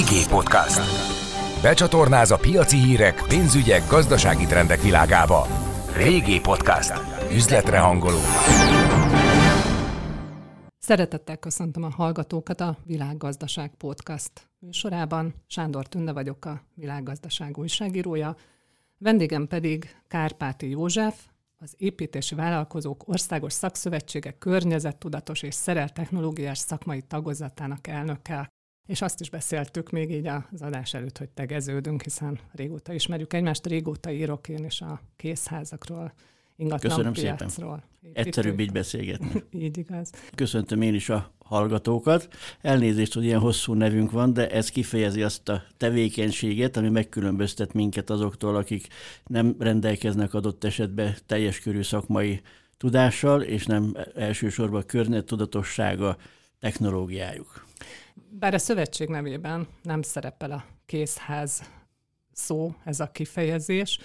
[0.00, 0.80] Régi Podcast.
[1.62, 5.46] Becsatornáz a piaci hírek, pénzügyek, gazdasági trendek világába.
[5.96, 6.92] Régi Podcast.
[7.32, 8.18] Üzletre hangoló.
[10.78, 15.34] Szeretettel köszöntöm a hallgatókat a Világgazdaság Podcast műsorában.
[15.46, 18.36] Sándor Tünde vagyok a Világgazdaság újságírója,
[18.98, 21.14] vendégem pedig Kárpáti József,
[21.58, 28.50] az Építési Vállalkozók Országos Szakszövetsége környezettudatos és szereltechnológiás szakmai tagozatának elnöke.
[28.86, 33.66] És azt is beszéltük még így az adás előtt, hogy tegeződünk, hiszen régóta ismerjük egymást,
[33.66, 36.12] régóta írok én is a készházakról,
[36.56, 37.84] ingatlan Köszönöm piacról.
[38.02, 38.24] szépen.
[38.24, 39.42] Egyszerűbb így beszélgetni.
[39.64, 40.10] így igaz.
[40.34, 42.28] Köszöntöm én is a hallgatókat.
[42.60, 48.10] Elnézést, hogy ilyen hosszú nevünk van, de ez kifejezi azt a tevékenységet, ami megkülönböztet minket
[48.10, 48.86] azoktól, akik
[49.24, 52.40] nem rendelkeznek adott esetben teljes körű szakmai
[52.76, 56.16] tudással, és nem elsősorban környezettudatossága
[56.58, 57.66] technológiájuk.
[58.28, 61.70] Bár a szövetség nevében nem szerepel a készház
[62.32, 63.98] szó, ez a kifejezés,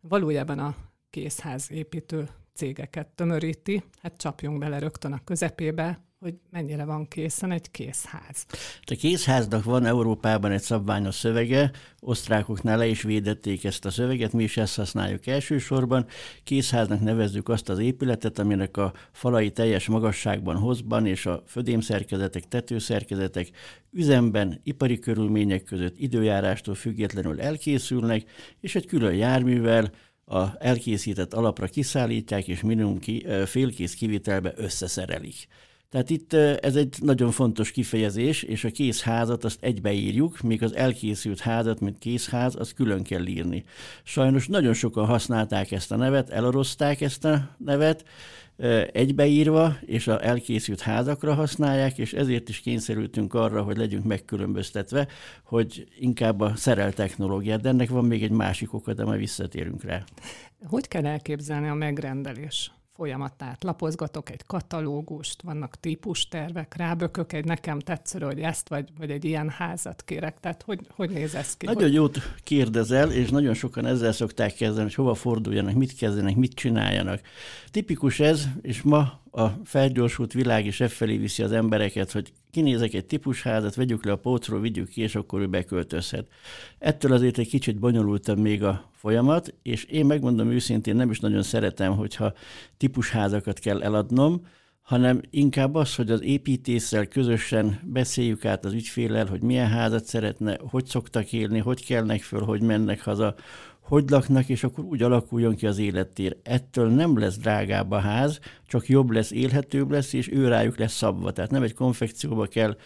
[0.00, 0.74] valójában a
[1.10, 7.70] készház építő cégeket tömöríti, hát csapjunk bele rögtön a közepébe, hogy mennyire van készen egy
[7.70, 8.46] készház.
[8.82, 11.70] A készháznak van Európában egy szabványos szövege,
[12.00, 16.06] osztrákoknál le is védették ezt a szöveget, mi is ezt használjuk elsősorban.
[16.44, 23.50] Készháznak nevezzük azt az épületet, aminek a falai teljes magasságban, hozban és a födémszerkezetek, tetőszerkezetek
[23.90, 29.92] üzemben, ipari körülmények között időjárástól függetlenül elkészülnek, és egy külön járművel,
[30.24, 35.48] a elkészített alapra kiszállítják, és minimum ki, félkész kivitelbe összeszerelik.
[35.92, 41.40] Tehát itt ez egy nagyon fontos kifejezés, és a készházat azt egybeírjuk, míg az elkészült
[41.40, 43.64] házat, mint készház, azt külön kell írni.
[44.02, 48.04] Sajnos nagyon sokan használták ezt a nevet, elorozták ezt a nevet,
[48.92, 55.08] egybeírva, és a elkészült házakra használják, és ezért is kényszerültünk arra, hogy legyünk megkülönböztetve,
[55.44, 59.82] hogy inkább a szerel technológiát, de ennek van még egy másik oka, de majd visszatérünk
[59.82, 60.04] rá.
[60.64, 62.70] Hogy kell elképzelni a megrendelés?
[63.02, 63.64] Folyamatát.
[63.64, 69.48] Lapozgatok egy katalógust, vannak típustervek, rábökök egy nekem tetsző, hogy ezt vagy, vagy egy ilyen
[69.50, 70.40] házat kérek.
[70.40, 71.66] Tehát hogy, hogy néz ez ki?
[71.66, 71.94] Nagyon hogy...
[71.94, 77.20] jót kérdezel, és nagyon sokan ezzel szokták kezdeni, hogy hova forduljanak, mit kezdenek, mit csináljanak.
[77.70, 83.06] Tipikus ez, és ma a felgyorsult világ is felé viszi az embereket, hogy kinézek egy
[83.06, 86.26] típusházat, vegyük le a pótról, vigyük ki, és akkor ő beköltözhet.
[86.78, 91.42] Ettől azért egy kicsit bonyolultabb még a folyamat, és én megmondom őszintén, nem is nagyon
[91.42, 92.32] szeretem, hogyha
[92.76, 94.46] típusházakat kell eladnom,
[94.82, 100.58] hanem inkább az, hogy az építéssel közösen beszéljük át az ügyfélel, hogy milyen házat szeretne,
[100.60, 103.34] hogy szoktak élni, hogy kelnek föl, hogy mennek haza,
[103.82, 106.36] hogy laknak, és akkor úgy alakuljon ki az élettér.
[106.42, 110.92] Ettől nem lesz drágább a ház, csak jobb lesz, élhetőbb lesz, és ő rájuk lesz
[110.92, 111.32] szabva.
[111.32, 112.76] Tehát nem egy konfekcióba kell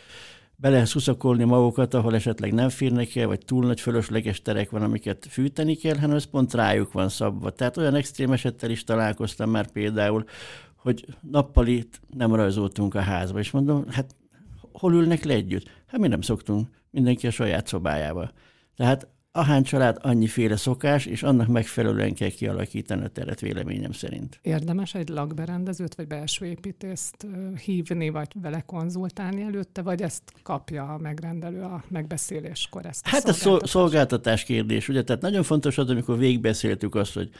[0.57, 5.27] bele szuszakolni magukat, ahol esetleg nem férnek el, vagy túl nagy fölösleges terek van, amiket
[5.31, 7.51] fűteni kell, hanem ez pont rájuk van szabva.
[7.51, 10.25] Tehát olyan extrém esettel is találkoztam már például,
[10.77, 14.15] hogy nappalit nem rajzoltunk a házba, és mondom, hát
[14.73, 15.71] hol ülnek le együtt?
[15.87, 18.31] Hát mi nem szoktunk, mindenki a saját szobájába.
[18.77, 24.39] Tehát ahány család, annyiféle szokás, és annak megfelelően kell kialakítani a teret véleményem szerint.
[24.43, 27.27] Érdemes egy lakberendezőt vagy belső építészt
[27.65, 32.87] hívni, vagy vele konzultálni előtte, vagy ezt kapja a megrendelő a megbeszéléskor?
[32.87, 35.03] Ezt a hát ez szolgáltatás kérdés, ugye?
[35.05, 37.31] Tehát nagyon fontos az, amikor végigbeszéltük azt, hogy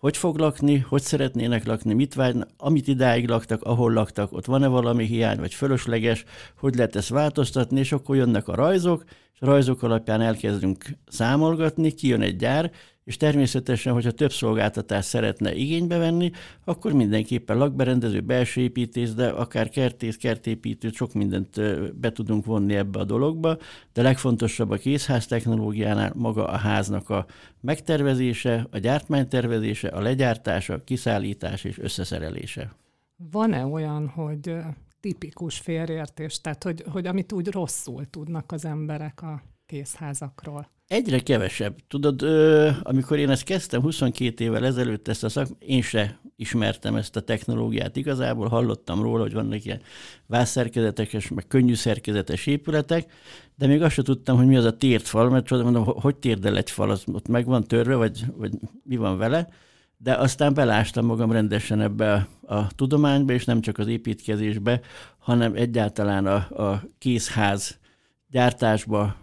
[0.00, 4.66] hogy fog lakni, hogy szeretnének lakni, mit vágynak, amit idáig laktak, ahol laktak, ott van-e
[4.66, 6.24] valami hiány, vagy fölösleges,
[6.58, 11.92] hogy lehet ezt változtatni, és akkor jönnek a rajzok, és a rajzok alapján elkezdünk számolgatni,
[11.92, 12.70] kijön egy gyár,
[13.10, 16.30] és természetesen, hogyha több szolgáltatást szeretne igénybe venni,
[16.64, 21.60] akkor mindenképpen lakberendező, belső építés, de akár kertész, kertépítő, sok mindent
[22.00, 23.56] be tudunk vonni ebbe a dologba,
[23.92, 27.26] de legfontosabb a készház technológiánál maga a háznak a
[27.60, 32.72] megtervezése, a gyártmánytervezése, a legyártása, kiszállítás és összeszerelése.
[33.30, 34.54] Van-e olyan, hogy
[35.00, 40.70] tipikus félreértés, tehát hogy, hogy amit úgy rosszul tudnak az emberek a készházakról?
[40.86, 41.76] Egyre kevesebb.
[41.88, 42.22] Tudod,
[42.82, 47.20] amikor én ezt kezdtem 22 évvel ezelőtt, ezt a szak, én se ismertem ezt a
[47.20, 49.80] technológiát igazából, hallottam róla, hogy vannak ilyen
[50.26, 53.12] vászszerkezetes, meg könnyű szerkezetes épületek,
[53.56, 56.16] de még azt sem tudtam, hogy mi az a tért fal, mert csodál, mondom, hogy
[56.16, 58.52] térdel egy fal, az ott meg van törve, vagy, vagy
[58.82, 59.48] mi van vele,
[59.96, 64.80] de aztán belástam magam rendesen ebbe a, a tudományba, és nem csak az építkezésbe,
[65.18, 66.34] hanem egyáltalán a,
[66.70, 67.78] a készház
[68.30, 69.19] gyártásba,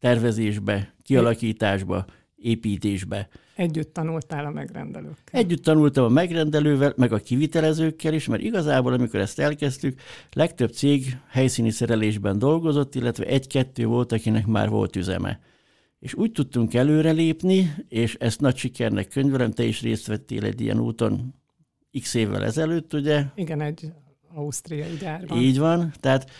[0.00, 2.04] tervezésbe, kialakításba,
[2.36, 3.28] építésbe.
[3.54, 5.40] Együtt tanultál a megrendelőkkel?
[5.40, 10.00] Együtt tanultam a megrendelővel, meg a kivitelezőkkel is, mert igazából, amikor ezt elkezdtük,
[10.32, 15.40] legtöbb cég helyszíni szerelésben dolgozott, illetve egy-kettő volt, akinek már volt üzeme.
[15.98, 20.80] És úgy tudtunk előrelépni, és ezt nagy sikernek könyvelem, te is részt vettél egy ilyen
[20.80, 21.34] úton
[22.00, 23.24] x évvel ezelőtt, ugye?
[23.34, 23.92] Igen, egy
[24.34, 25.38] ausztriai gyárban.
[25.38, 26.30] Így van, tehát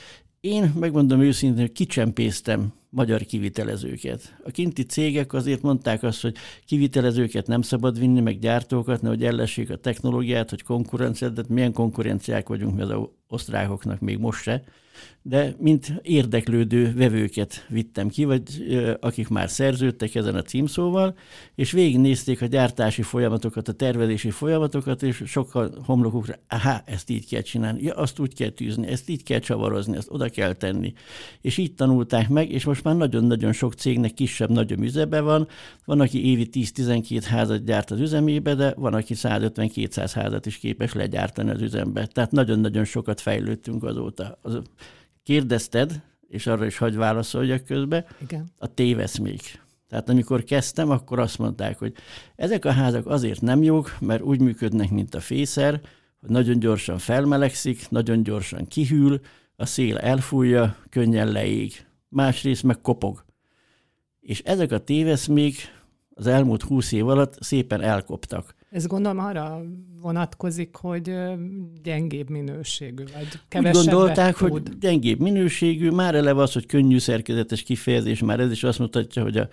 [0.41, 4.37] én megmondom őszintén, hogy kicsempésztem magyar kivitelezőket.
[4.45, 9.71] A kinti cégek azért mondták azt, hogy kivitelezőket nem szabad vinni, meg gyártókat, nehogy ellessék
[9.71, 14.63] a technológiát, hogy konkurenciát, de milyen konkurenciák vagyunk mi az osztrákoknak még most se
[15.23, 18.43] de mint érdeklődő vevőket vittem ki, vagy
[19.01, 21.17] akik már szerződtek ezen a címszóval,
[21.55, 27.41] és végignézték a gyártási folyamatokat, a tervezési folyamatokat, és sokkal homlokukra, aha, ezt így kell
[27.41, 30.93] csinálni, ja, azt úgy kell tűzni, ezt így kell csavarozni, ezt oda kell tenni.
[31.41, 35.49] És így tanulták meg, és most már nagyon-nagyon sok cégnek kisebb, nagyobb üzebe van.
[35.85, 40.93] Van, aki évi 10-12 házat gyárt az üzemébe, de van, aki 150-200 házat is képes
[40.93, 42.07] legyártani az üzembe.
[42.07, 44.39] Tehát nagyon-nagyon sokat fejlődtünk azóta.
[44.43, 44.63] Az
[45.23, 48.47] kérdezted, és arra is hagy válaszoljak közbe, Igen.
[48.59, 49.61] a téveszmék.
[49.89, 51.93] Tehát amikor kezdtem, akkor azt mondták, hogy
[52.37, 55.81] ezek a házak azért nem jók, mert úgy működnek, mint a fészer,
[56.21, 59.21] hogy nagyon gyorsan felmelegszik, nagyon gyorsan kihűl,
[59.57, 61.87] a szél elfújja, könnyen leég.
[62.11, 63.25] Másrészt meg kopog.
[64.21, 65.55] És ezek a téveszmék
[66.15, 68.55] az elmúlt húsz év alatt szépen elkoptak.
[68.71, 69.63] Ez gondolom arra
[70.01, 71.15] vonatkozik, hogy
[71.83, 74.51] gyengébb minőségű, vagy kevesebbet Úgy gondolták, tud.
[74.51, 79.23] hogy gyengébb minőségű, már eleve az, hogy könnyű szerkezetes kifejezés, már ez is azt mutatja,
[79.23, 79.49] hogy a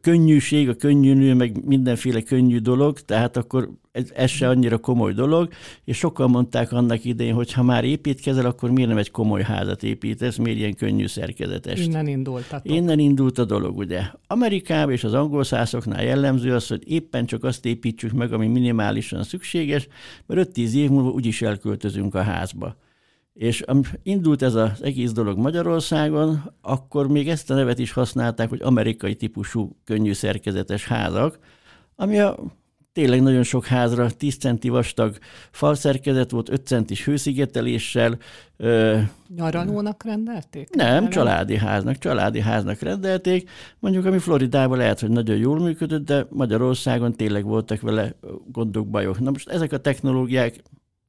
[0.00, 5.12] könnyűség, a könnyű nő, meg mindenféle könnyű dolog, tehát akkor ez, ez se annyira komoly
[5.12, 5.48] dolog,
[5.84, 9.82] és sokan mondták annak idején, hogy ha már építkezel, akkor miért nem egy komoly házat
[9.82, 11.80] építesz, miért ilyen könnyű szerkezetes.
[11.80, 12.72] Innen indultatok.
[12.72, 14.02] Innen indult a dolog, ugye.
[14.26, 19.22] Amerikában és az angol szászoknál jellemző az, hogy éppen csak azt építsük meg, ami minimálisan
[19.22, 19.88] szükséges,
[20.26, 22.76] mert 5-10 év múlva úgyis elköltözünk a házba.
[23.34, 23.64] És
[24.02, 29.14] indult ez az egész dolog Magyarországon, akkor még ezt a nevet is használták, hogy amerikai
[29.14, 31.38] típusú könnyű szerkezetes házak,
[31.96, 32.36] ami a
[32.94, 35.18] tényleg nagyon sok házra 10 centi vastag
[35.50, 38.18] falszerkezet volt, 5 centis hőszigeteléssel.
[39.36, 40.74] Nyaralónak rendelték?
[40.74, 43.50] Nem, nem, családi háznak, családi háznak rendelték.
[43.78, 48.14] Mondjuk, ami Floridában lehet, hogy nagyon jól működött, de Magyarországon tényleg voltak vele
[48.52, 49.20] gondok, bajok.
[49.20, 50.62] Na most ezek a technológiák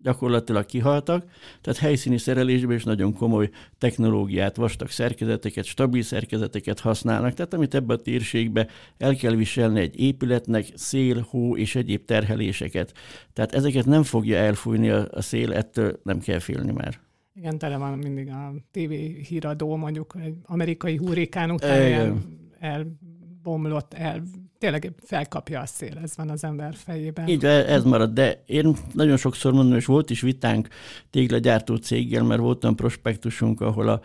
[0.06, 1.26] gyakorlatilag kihaltak,
[1.62, 7.98] tehát helyszíni szerelésben is nagyon komoly technológiát, vastag szerkezeteket, stabil szerkezeteket használnak, tehát amit ebben
[7.98, 8.68] a térségbe
[8.98, 12.94] el kell viselni egy épületnek, szél, hó és egyéb terheléseket.
[13.34, 17.00] Tehát ezeket nem fogja elfújni a, a szél, ettől nem kell félni már.
[17.36, 18.92] Igen, tele van mindig a TV
[19.28, 22.18] híradó, mondjuk egy amerikai hurrikán után el,
[22.60, 24.24] elbomlott, el
[24.66, 27.28] tényleg felkapja a szél, ez van az ember fejében.
[27.28, 30.68] Így ez marad, de én nagyon sokszor mondom, és volt is vitánk
[31.10, 34.02] téglagyártó céggel, mert voltam prospektusunk, ahol a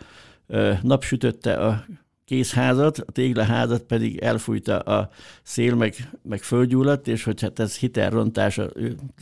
[0.81, 1.85] nap sütötte a
[2.25, 5.09] készházat, a téglaházat pedig elfújta a
[5.43, 8.71] szél, meg, meg földgyulladt, és hogy hát ez hitelrontása,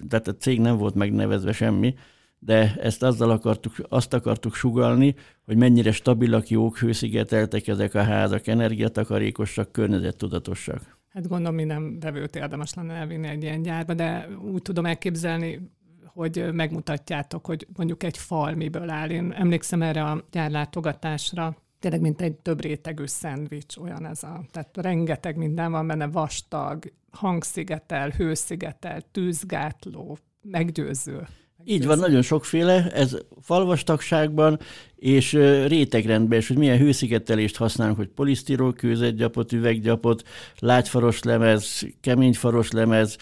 [0.10, 1.94] tehát a cég nem volt megnevezve semmi,
[2.40, 5.16] de ezt azzal akartuk, azt akartuk sugalni,
[5.46, 10.99] hogy mennyire stabilak, jók, hőszigeteltek ezek a házak, energiatakarékosak, környezettudatosak.
[11.20, 15.70] Hát gondolom minden vevőt érdemes lenne elvinni egy ilyen gyárba, de úgy tudom elképzelni,
[16.06, 19.10] hogy megmutatjátok, hogy mondjuk egy fal miből áll.
[19.10, 24.78] Én emlékszem erre a gyárlátogatásra, tényleg mint egy több rétegű szendvics, olyan ez a, tehát
[24.78, 31.28] rengeteg minden van benne, vastag, hangszigetel, hőszigetel, tűzgátló, meggyőző.
[31.64, 34.60] Így van, nagyon sokféle, ez falvastagságban
[34.96, 35.32] és
[35.68, 40.24] rétegrendben, és hogy milyen hőszigetelést használunk, hogy polisztirol, kőzetgyapot, üveggyapot,
[40.60, 43.18] lágyfaros lemez, keményfaros lemez,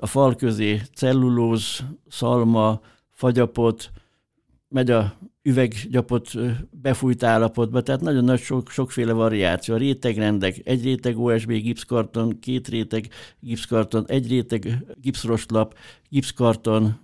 [0.00, 3.90] a fal közé cellulóz, szalma, fagyapot,
[4.68, 6.30] megy a üveggyapot
[6.70, 9.74] befújt állapotba, tehát nagyon nagy sok, sokféle variáció.
[9.74, 13.08] A rétegrendek, egy réteg OSB gipszkarton, két réteg
[13.40, 15.74] gipszkarton, egy réteg gipszroslap,
[16.08, 17.00] gipszkarton,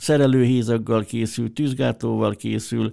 [0.00, 2.92] szerelőhézaggal készül, tűzgátlóval készül,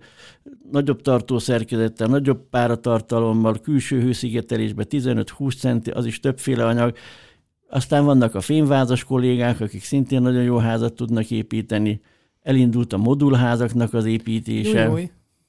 [0.72, 6.98] nagyobb tartószerkezettel, nagyobb páratartalommal, külső hőszigetelésbe 15-20 centi, az is többféle anyag.
[7.70, 12.02] Aztán vannak a fémvázas kollégák, akik szintén nagyon jó házat tudnak építeni.
[12.42, 14.84] Elindult a modulházaknak az építése.
[14.84, 15.06] Jó, jó.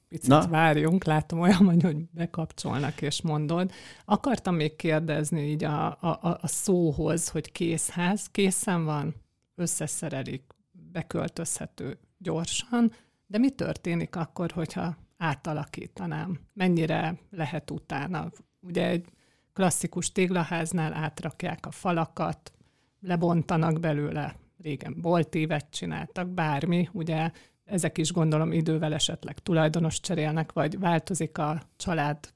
[0.09, 0.47] Picit Na?
[0.47, 3.71] várjunk, látom olyan, hogy, hogy bekapcsolnak és mondod.
[4.05, 9.15] Akartam még kérdezni így a, a, a szóhoz, hogy készház, készen van,
[9.55, 10.43] összeszerelik,
[10.91, 12.91] beköltözhető gyorsan,
[13.27, 16.39] de mi történik akkor, hogyha átalakítanám?
[16.53, 18.31] Mennyire lehet utána?
[18.59, 19.05] Ugye egy
[19.53, 22.53] klasszikus téglaháznál átrakják a falakat,
[22.99, 27.31] lebontanak belőle, régen boltívet csináltak, bármi, ugye
[27.65, 32.33] ezek is gondolom idővel esetleg tulajdonos cserélnek, vagy változik a család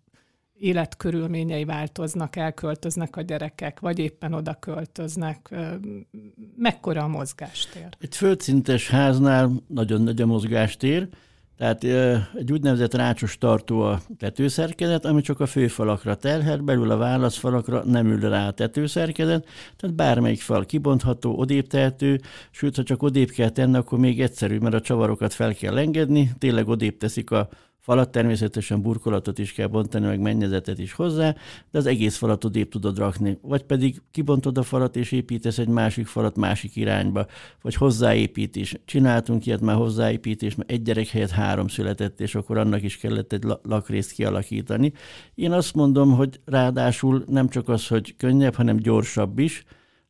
[0.60, 5.56] életkörülményei változnak, elköltöznek a gyerekek, vagy éppen oda költöznek.
[6.56, 7.88] Mekkora a mozgástér?
[8.00, 11.08] Egy földszintes háznál nagyon nagy a mozgástér,
[11.58, 11.84] tehát
[12.36, 18.08] egy úgynevezett rácsos tartó a tetőszerkezet, ami csak a főfalakra terhel, belül a válaszfalakra nem
[18.08, 22.20] ül rá a tetőszerkezet, tehát bármelyik fal kibontható, odébb tehető,
[22.52, 26.32] sőt, ha csak odébb kell tenni, akkor még egyszerű, mert a csavarokat fel kell engedni,
[26.38, 27.50] tényleg odébb teszik a
[27.84, 31.36] falat, természetesen burkolatot is kell bontani, meg mennyezetet is hozzá,
[31.72, 33.38] de az egész falat odébb tudod rakni.
[33.42, 37.26] Vagy pedig kibontod a falat, és építesz egy másik falat másik irányba,
[37.62, 38.78] vagy hozzáépítés.
[38.86, 43.34] Csináltunk ilyet már hozzáépítés, mert egy gyerek helyett három született, és akkor annak is kellett
[43.34, 44.94] egy lakrészt kialakítani.
[45.36, 49.64] Én azt mondom, hogy ráadásul nem csak az, hogy könnyebb, hanem gyorsabb is,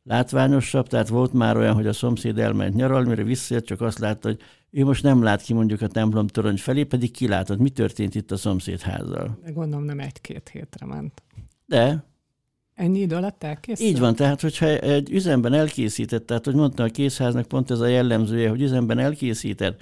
[0.04, 4.28] látványosabb, tehát volt már olyan, hogy a szomszéd elment nyaralni, mire visszajött, csak azt látta,
[4.28, 8.14] hogy ő most nem lát ki mondjuk a templom torony felé, pedig kilátod, mi történt
[8.14, 9.38] itt a szomszéd házzal.
[9.44, 11.22] De gondolom nem egy-két hétre ment.
[11.66, 12.04] De.
[12.74, 13.90] Ennyi idő alatt elkészült?
[13.90, 17.86] Így van, tehát hogyha egy üzemben elkészített, tehát hogy mondta a készháznak pont ez a
[17.86, 19.80] jellemzője, hogy üzemben elkészített,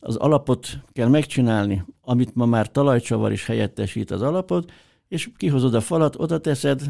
[0.00, 4.72] az alapot kell megcsinálni, amit ma már talajcsavar is helyettesít az alapot,
[5.08, 6.82] és kihozod a falat, oda teszed,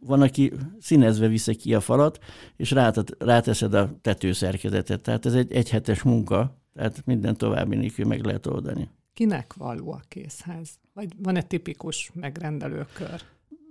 [0.00, 2.18] van, aki színezve viszi ki a falat,
[2.56, 2.74] és
[3.18, 5.02] ráteszed a tetőszerkezetet.
[5.02, 8.88] Tehát ez egy egyhetes munka, tehát minden további nélkül meg lehet oldani.
[9.14, 10.68] Kinek való a készház?
[10.94, 13.20] Vagy van-e tipikus megrendelőkör?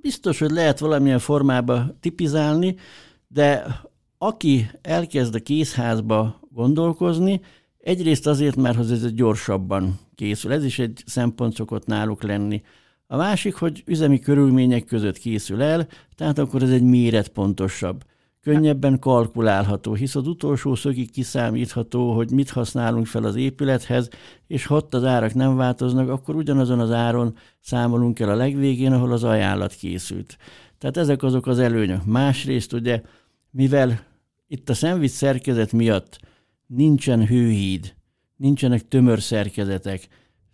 [0.01, 2.75] Biztos, hogy lehet valamilyen formába tipizálni,
[3.27, 3.65] de
[4.17, 7.41] aki elkezd a készházba gondolkozni,
[7.79, 10.51] egyrészt azért, mert ez gyorsabban készül.
[10.51, 12.61] Ez is egy szempont szokott náluk lenni.
[13.11, 18.03] A másik, hogy üzemi körülmények között készül el, tehát akkor ez egy méretpontosabb
[18.41, 24.09] könnyebben kalkulálható, hisz az utolsó szögig kiszámítható, hogy mit használunk fel az épülethez,
[24.47, 28.91] és ha ott az árak nem változnak, akkor ugyanazon az áron számolunk el a legvégén,
[28.91, 30.37] ahol az ajánlat készült.
[30.77, 32.05] Tehát ezek azok az előnyök.
[32.05, 33.01] Másrészt ugye,
[33.51, 34.05] mivel
[34.47, 36.19] itt a szemvisz szerkezet miatt
[36.67, 37.93] nincsen hőhíd,
[38.35, 40.07] nincsenek tömör szerkezetek,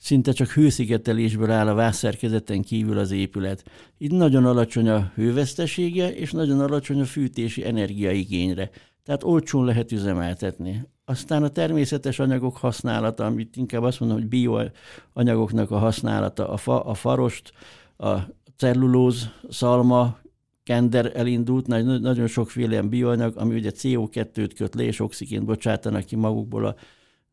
[0.05, 3.63] Szinte csak hőszigetelésből áll a vászszerkezeten kívül az épület.
[3.97, 8.69] Itt nagyon alacsony a hővesztesége, és nagyon alacsony a fűtési energiaigényre.
[9.03, 10.87] Tehát olcsón lehet üzemeltetni.
[11.05, 16.83] Aztán a természetes anyagok használata, amit inkább azt mondom, hogy bioanyagoknak a használata, a, fa,
[16.83, 17.51] a farost,
[17.97, 18.15] a
[18.57, 20.17] cellulóz, szalma,
[20.63, 21.67] kender elindult,
[22.01, 26.75] nagyon sokféle ilyen bioanyag, ami ugye CO2-t köt le, és oxigént bocsátanak ki magukból a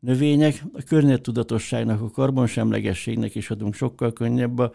[0.03, 0.63] növények.
[0.73, 4.71] A környezettudatosságnak, a karbonsemlegességnek is adunk sokkal könnyebb a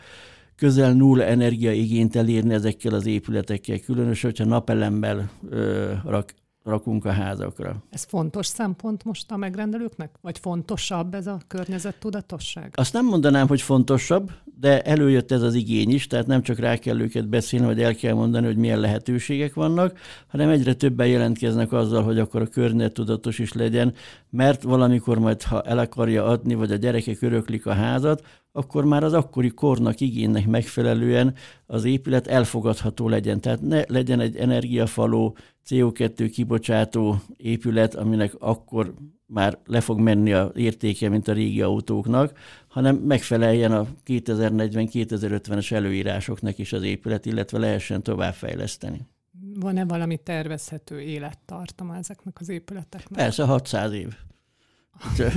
[0.56, 6.34] közel nulla energiaigényt elérni ezekkel az épületekkel, különösen, hogyha napelemmel ö, rak,
[6.68, 7.82] rakunk a házakra.
[7.90, 10.10] Ez fontos szempont most a megrendelőknek?
[10.20, 12.72] Vagy fontosabb ez a környezettudatosság?
[12.74, 16.76] Azt nem mondanám, hogy fontosabb, de előjött ez az igény is, tehát nem csak rá
[16.76, 21.72] kell őket beszélni, vagy el kell mondani, hogy milyen lehetőségek vannak, hanem egyre többen jelentkeznek
[21.72, 23.94] azzal, hogy akkor a környezettudatos is legyen,
[24.30, 28.22] mert valamikor majd, ha el akarja adni, vagy a gyerekek öröklik a házat,
[28.52, 31.34] akkor már az akkori kornak, igénynek megfelelően
[31.66, 33.40] az épület elfogadható legyen.
[33.40, 35.36] Tehát ne legyen egy energiafaló,
[35.68, 38.94] CO2 kibocsátó épület, aminek akkor
[39.26, 46.58] már le fog menni a értéke, mint a régi autóknak, hanem megfeleljen a 2040-2050-es előírásoknak
[46.58, 49.06] is az épület, illetve lehessen továbbfejleszteni.
[49.54, 53.18] Van-e valami tervezhető élettartama ezeknek az épületeknek?
[53.18, 54.14] Persze, 600 év.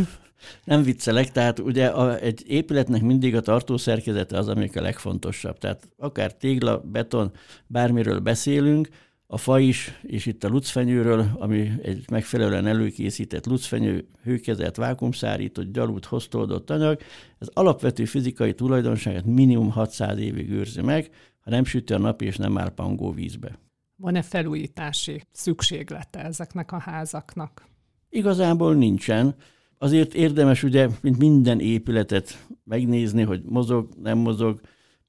[0.64, 5.58] Nem viccelek, tehát ugye a, egy épületnek mindig a tartószerkezete az, amik a legfontosabb.
[5.58, 7.32] Tehát akár tégla, beton,
[7.68, 8.90] bármiről beszélünk,
[9.34, 16.06] a fa is, és itt a lucfenyőről, ami egy megfelelően előkészített lucfenyő, hőkezelt, vákumszárított, gyalút,
[16.06, 17.00] hoztoldott anyag,
[17.40, 21.10] ez alapvető fizikai tulajdonságát minimum 600 évig őrzi meg,
[21.40, 23.60] ha nem süti a nap és nem áll pangó vízbe.
[23.96, 27.66] Van-e felújítási szükséglete ezeknek a házaknak?
[28.10, 29.36] Igazából nincsen.
[29.78, 34.62] Azért érdemes ugye, mint minden épületet megnézni, hogy mozog, nem mozog,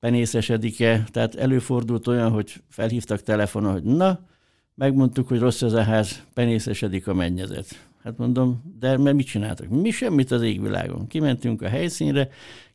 [0.03, 1.05] penészesedik-e.
[1.11, 4.21] Tehát előfordult olyan, hogy felhívtak telefonon, hogy na,
[4.75, 7.89] megmondtuk, hogy rossz ez a ház, penészesedik a mennyezet.
[8.03, 9.69] Hát mondom, de mert mit csináltak?
[9.69, 11.07] Mi semmit az égvilágon.
[11.07, 12.29] Kimentünk a helyszínre,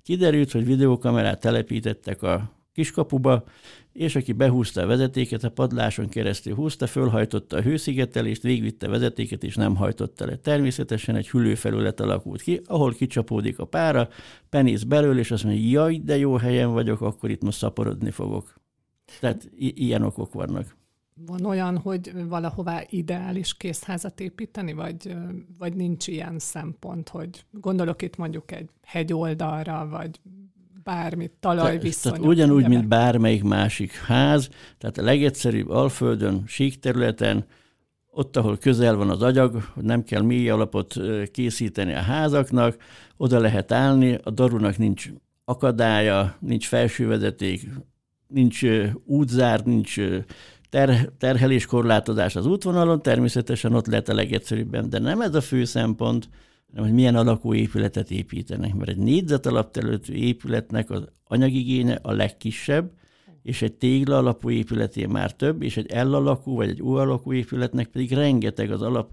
[0.03, 3.43] kiderült, hogy videókamerát telepítettek a kiskapuba,
[3.93, 9.43] és aki behúzta a vezetéket, a padláson keresztül húzta, fölhajtotta a hőszigetelést, végvitte a vezetéket,
[9.43, 10.35] és nem hajtotta le.
[10.35, 14.09] Természetesen egy hüllőfelület alakult ki, ahol kicsapódik a pára,
[14.49, 18.53] penész belőle, és azt mondja, jaj, de jó helyen vagyok, akkor itt most szaporodni fogok.
[19.19, 20.75] Tehát i- ilyen okok vannak.
[21.25, 25.15] Van olyan, hogy valahová ideális készházat építeni, vagy,
[25.57, 30.19] vagy nincs ilyen szempont, hogy gondolok itt mondjuk egy hegyoldalra, vagy
[30.87, 32.17] bármit, talajviszonyok.
[32.17, 37.45] Tehát ugyanúgy, mint bármelyik másik ház, tehát a legegyszerűbb alföldön, sík területen,
[38.11, 40.95] ott, ahol közel van az agyag, hogy nem kell mély alapot
[41.31, 42.77] készíteni a házaknak,
[43.17, 45.09] oda lehet állni, a darunak nincs
[45.45, 47.69] akadálya, nincs felsővezeték,
[48.27, 48.61] nincs
[49.05, 49.95] útzár, nincs
[50.69, 56.29] ter- terheléskorlátozás az útvonalon, természetesen ott lehet a legegyszerűbben, de nem ez a fő szempont,
[56.69, 58.73] hanem hogy milyen alakú épületet építenek.
[58.73, 62.91] Mert egy négyzet alapterületű épületnek az anyagigénye a legkisebb,
[63.43, 67.33] és egy tégla alapú épületé már több, és egy L alakú vagy egy U alakú
[67.33, 69.09] épületnek pedig rengeteg az alap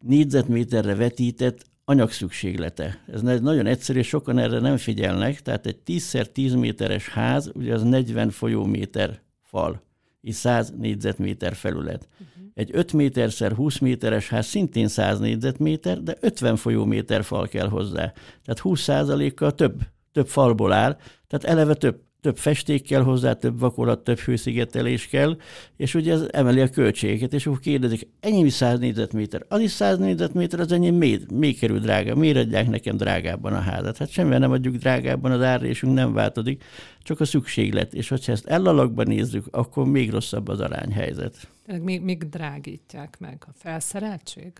[0.00, 3.04] négyzetméterre vetített anyagszükséglete.
[3.12, 8.30] Ez nagyon egyszerű, sokan erre nem figyelnek, tehát egy 10x10 méteres ház, ugye az 40
[8.30, 9.82] folyóméter fal,
[10.20, 12.08] és 100 négyzetméter felület.
[12.12, 12.50] Uh-huh.
[12.54, 18.12] Egy 5 méterszer 20 méteres ház szintén 100 négyzetméter, de 50 folyóméter fal kell hozzá.
[18.44, 19.80] Tehát 20% kal több,
[20.12, 20.96] több falból áll,
[21.26, 25.36] tehát eleve több több festék kell hozzá, több vakolat, több hőszigetelés kell,
[25.76, 29.98] és ugye ez emeli a költségeket, és akkor kérdezik, ennyi 100 négyzetméter, az is 100
[29.98, 33.96] négyzetméter, az ennyi még, még kerül drága, miért adják nekem drágábban a házat?
[33.96, 36.64] Hát semmivel nem adjuk drágábban, az árrésünk nem változik,
[37.02, 41.48] csak a szükséglet, és hogyha ezt ellalakban nézzük, akkor még rosszabb az arányhelyzet.
[41.82, 44.52] Még, még drágítják meg a felszereltség?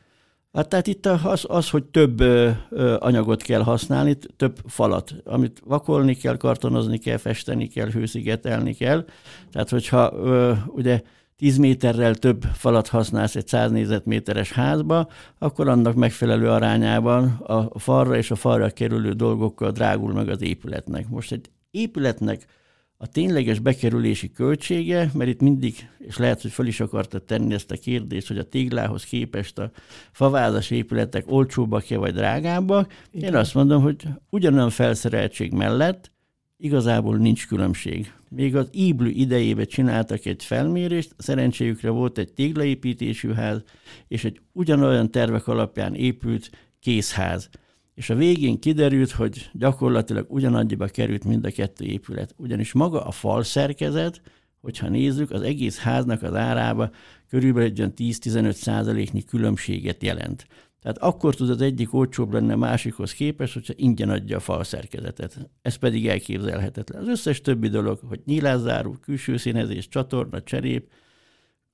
[0.52, 5.62] Hát tehát itt az, az hogy több ö, ö, anyagot kell használni, több falat, amit
[5.64, 9.04] vakolni kell, kartonozni kell, festeni kell, hőszigetelni kell.
[9.52, 11.00] Tehát hogyha ö, ugye
[11.36, 18.16] 10 méterrel több falat használsz egy 100 négyzetméteres házba, akkor annak megfelelő arányában a falra
[18.16, 21.08] és a falra kerülő dolgokkal drágul meg az épületnek.
[21.08, 22.46] Most egy épületnek
[23.02, 27.70] a tényleges bekerülési költsége, mert itt mindig, és lehet, hogy fel is akarta tenni ezt
[27.70, 29.70] a kérdést, hogy a téglához képest a
[30.12, 33.32] favázas épületek olcsóbbak-e vagy drágábbak, Igen.
[33.32, 36.10] én azt mondom, hogy ugyanolyan felszereltség mellett
[36.56, 38.12] igazából nincs különbség.
[38.28, 43.62] Még az Iblü idejében csináltak egy felmérést, szerencséjükre volt egy téglaépítésű ház,
[44.08, 47.50] és egy ugyanolyan tervek alapján épült készház
[48.00, 52.34] és a végén kiderült, hogy gyakorlatilag ugyanannyiba került mind a kettő épület.
[52.36, 54.20] Ugyanis maga a fal szerkezet,
[54.60, 56.90] hogyha nézzük, az egész háznak az árába
[57.28, 60.46] körülbelül egy 10-15 százaléknyi különbséget jelent.
[60.82, 65.50] Tehát akkor tud az egyik olcsóbb lenne másikhoz képest, hogyha ingyen adja a fal szerkezetet.
[65.62, 67.02] Ez pedig elképzelhetetlen.
[67.02, 70.90] Az összes többi dolog, hogy nyílászáró, külső színezés, csatorna, cserép,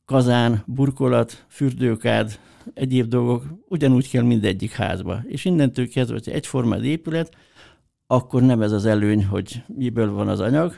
[0.04, 2.38] kazán, burkolat, fürdőkád,
[2.74, 5.22] egyéb dolgok ugyanúgy kell mindegyik házba.
[5.26, 7.36] És innentől kezdve, hogyha egyforma épület,
[8.06, 10.74] akkor nem ez az előny, hogy miből van az anyag.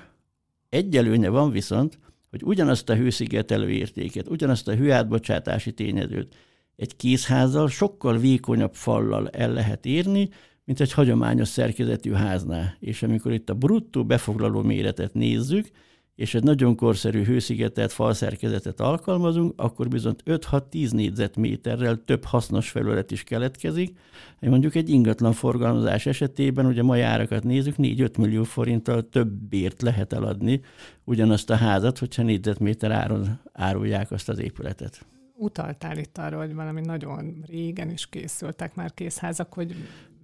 [0.68, 1.98] Egy előnye van viszont,
[2.30, 6.36] hogy ugyanazt a hőszigetelő értéket, ugyanazt a hőátbocsátási tényezőt
[6.76, 10.28] egy kézházzal sokkal vékonyabb fallal el lehet érni,
[10.64, 12.76] mint egy hagyományos szerkezetű háznál.
[12.80, 15.70] És amikor itt a bruttó befoglaló méretet nézzük,
[16.18, 23.24] és egy nagyon korszerű hőszigetelt falszerkezetet alkalmazunk, akkor bizony 5-6-10 négyzetméterrel több hasznos felület is
[23.24, 23.98] keletkezik.
[24.40, 30.12] Mondjuk egy ingatlan forgalmazás esetében, ugye mai árakat nézzük, 4-5 millió forinttal több bért lehet
[30.12, 30.60] eladni
[31.04, 35.06] ugyanazt a házat, hogyha négyzetméter áron árulják azt az épületet
[35.38, 39.74] utaltál itt arra, hogy valami nagyon régen is készültek már készházak, hogy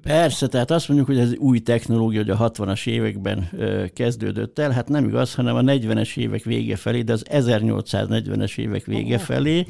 [0.05, 3.51] Persze, tehát azt mondjuk, hogy ez új technológia, hogy a 60-as években
[3.95, 8.85] kezdődött el, hát nem igaz, hanem a 40-es évek vége felé, de az 1840-es évek
[8.85, 9.67] vége felé.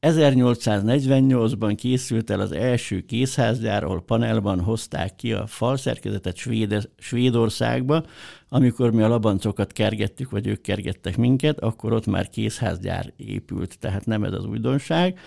[0.00, 8.04] 1848-ban készült el az első készházgyár, ahol panelban hozták ki a falszerkezetet Svéd, Svédországba.
[8.48, 14.06] Amikor mi a labancokat kergettük, vagy ők kergettek minket, akkor ott már készházgyár épült, tehát
[14.06, 15.18] nem ez az újdonság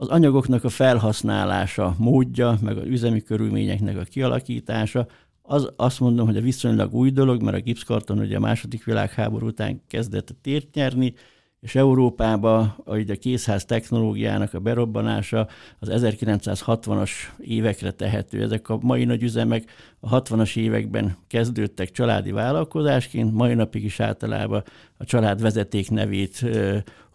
[0.00, 5.06] az anyagoknak a felhasználása, módja, meg az üzemi körülményeknek a kialakítása,
[5.42, 9.46] az azt mondom, hogy a viszonylag új dolog, mert a gipszkarton ugye a második világháború
[9.46, 11.14] után kezdett tért nyerni,
[11.60, 18.42] és Európába a, a készház technológiának a berobbanása az 1960-as évekre tehető.
[18.42, 19.64] Ezek a mai nagy üzemek
[20.00, 24.62] a 60-as években kezdődtek családi vállalkozásként, mai napig is általában
[24.96, 26.46] a család vezeték nevét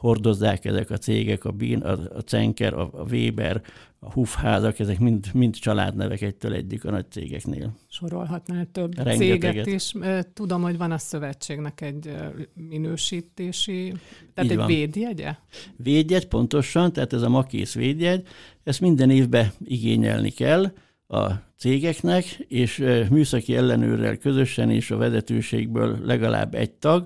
[0.05, 3.61] hordozzák ezek a cégek, a Bin, a, a Cenker, a, a Weber,
[3.99, 7.73] a Hufházak, ezek mind, mind családnevek egytől egyik a nagy cégeknél.
[7.87, 9.65] Sorolhatnál több Rengeteget.
[9.65, 9.93] céget is.
[10.33, 12.15] Tudom, hogy van a szövetségnek egy
[12.69, 13.93] minősítési,
[14.33, 14.67] tehát Így egy van.
[14.67, 15.35] védjegye?
[15.75, 18.27] Védjegy, pontosan, tehát ez a makész védjegy,
[18.63, 20.71] ezt minden évben igényelni kell,
[21.07, 27.05] a cégeknek, és műszaki ellenőrrel közösen és a vezetőségből legalább egy tag,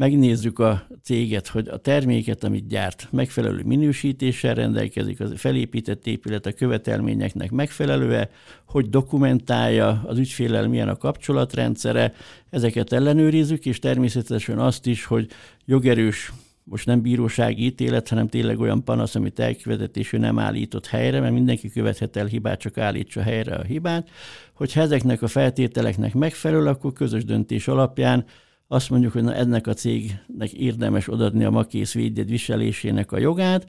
[0.00, 6.52] megnézzük a céget, hogy a terméket, amit gyárt, megfelelő minősítéssel rendelkezik, az felépített épület a
[6.52, 8.30] követelményeknek megfelelőe,
[8.66, 12.12] hogy dokumentálja az ügyfélel, milyen a kapcsolatrendszere,
[12.50, 15.28] ezeket ellenőrizzük, és természetesen azt is, hogy
[15.64, 16.32] jogerős
[16.70, 21.20] most nem bírósági ítélet, hanem tényleg olyan panasz, amit elkövetett, és ő nem állított helyre,
[21.20, 24.08] mert mindenki követhet el hibát, csak állítsa helyre a hibát.
[24.54, 28.24] Hogyha ezeknek a feltételeknek megfelel, akkor közös döntés alapján
[28.68, 33.66] azt mondjuk, hogy na, ennek a cégnek érdemes odadni a makész védjegy viselésének a jogát,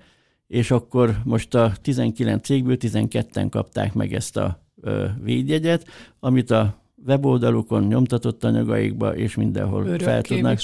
[0.47, 4.63] és akkor most a 19 cégből 12-en kapták meg ezt a
[5.23, 5.87] védjegyet,
[6.19, 10.59] amit a weboldalukon, nyomtatott anyagaikba, és mindenhol Örökké fel tudnak.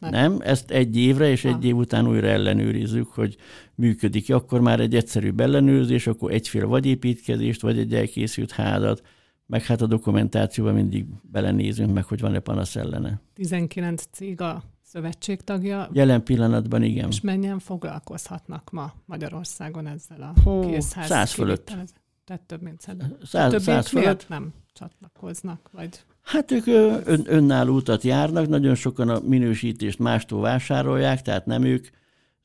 [0.00, 3.36] Nem, ezt egy évre, és egy év után újra ellenőrizzük, hogy
[3.74, 4.32] működik.
[4.32, 9.02] Akkor már egy egyszerűbb ellenőrzés, akkor egyféle vagy építkezést, vagy egy elkészült házat,
[9.46, 13.20] meg hát a dokumentációban mindig belenézünk meg, hogy van-e panasz ellene.
[13.34, 15.88] 19 cég a szövetség tagja.
[15.92, 17.08] Jelen pillanatban igen.
[17.08, 21.06] És mennyien foglalkozhatnak ma Magyarországon ezzel a Hú, készház?
[21.06, 21.76] Száz fölött.
[22.24, 22.96] Tehát több mint száz.
[23.22, 24.28] Száz, száz fölött.
[24.28, 25.70] nem csatlakoznak?
[25.72, 26.04] Vagy...
[26.22, 31.88] Hát ők ön, önálló utat járnak, nagyon sokan a minősítést mástól vásárolják, tehát nem ők,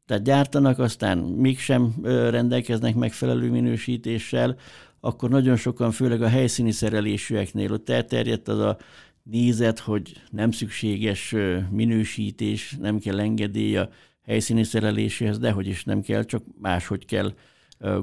[0.05, 1.93] tehát gyártanak, aztán mégsem
[2.29, 4.57] rendelkeznek megfelelő minősítéssel,
[4.99, 8.77] akkor nagyon sokan, főleg a helyszíni szerelésűeknél ott elterjedt az a
[9.23, 11.35] nézet, hogy nem szükséges
[11.71, 13.89] minősítés, nem kell engedély a
[14.25, 17.33] helyszíni szereléséhez, de hogy is nem kell, csak máshogy kell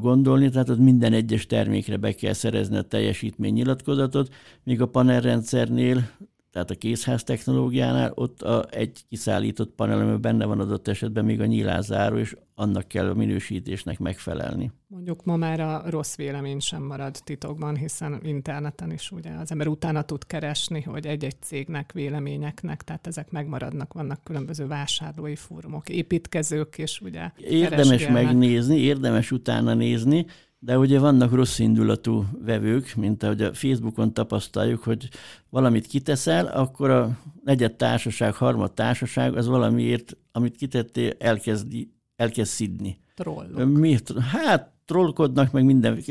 [0.01, 4.35] gondolni, tehát ott minden egyes termékre be kell szerezni a teljesítménynyilatkozatot,
[4.65, 6.11] míg a panelrendszernél
[6.57, 11.41] tehát a készház technológiánál ott a, egy kiszállított panel, amiben benne van adott esetben még
[11.41, 14.73] a nyílászáró, és annak kell a minősítésnek megfelelni.
[14.87, 19.67] Mondjuk ma már a rossz vélemény sem marad titokban, hiszen interneten is ugye az ember
[19.67, 26.79] utána tud keresni, hogy egy-egy cégnek, véleményeknek, tehát ezek megmaradnak, vannak különböző vásárlói fórumok, építkezők,
[26.79, 30.27] és ugye Érdemes megnézni, érdemes utána nézni,
[30.67, 35.09] de ugye vannak rossz indulatú vevők, mint ahogy a Facebookon tapasztaljuk, hogy
[35.51, 42.99] valamit kiteszel, akkor a negyed társaság, harmad társaság az valamiért, amit kitettél, elkezdi, elkezd szidni.
[43.15, 43.65] Trollok.
[43.65, 44.19] Miért?
[44.19, 46.03] Hát trollkodnak, meg minden,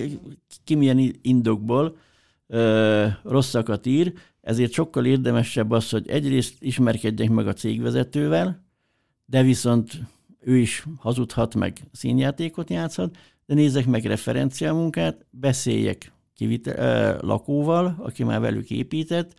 [0.64, 1.98] ki milyen indokból
[2.48, 8.64] ö, rosszakat ír, ezért sokkal érdemesebb az, hogy egyrészt ismerkedjek meg a cégvezetővel,
[9.26, 10.00] de viszont
[10.40, 18.40] ő is hazudhat, meg színjátékot játszhat, de nézzek meg referenciamunkát, beszéljek kivite, lakóval, aki már
[18.40, 19.34] velük épített,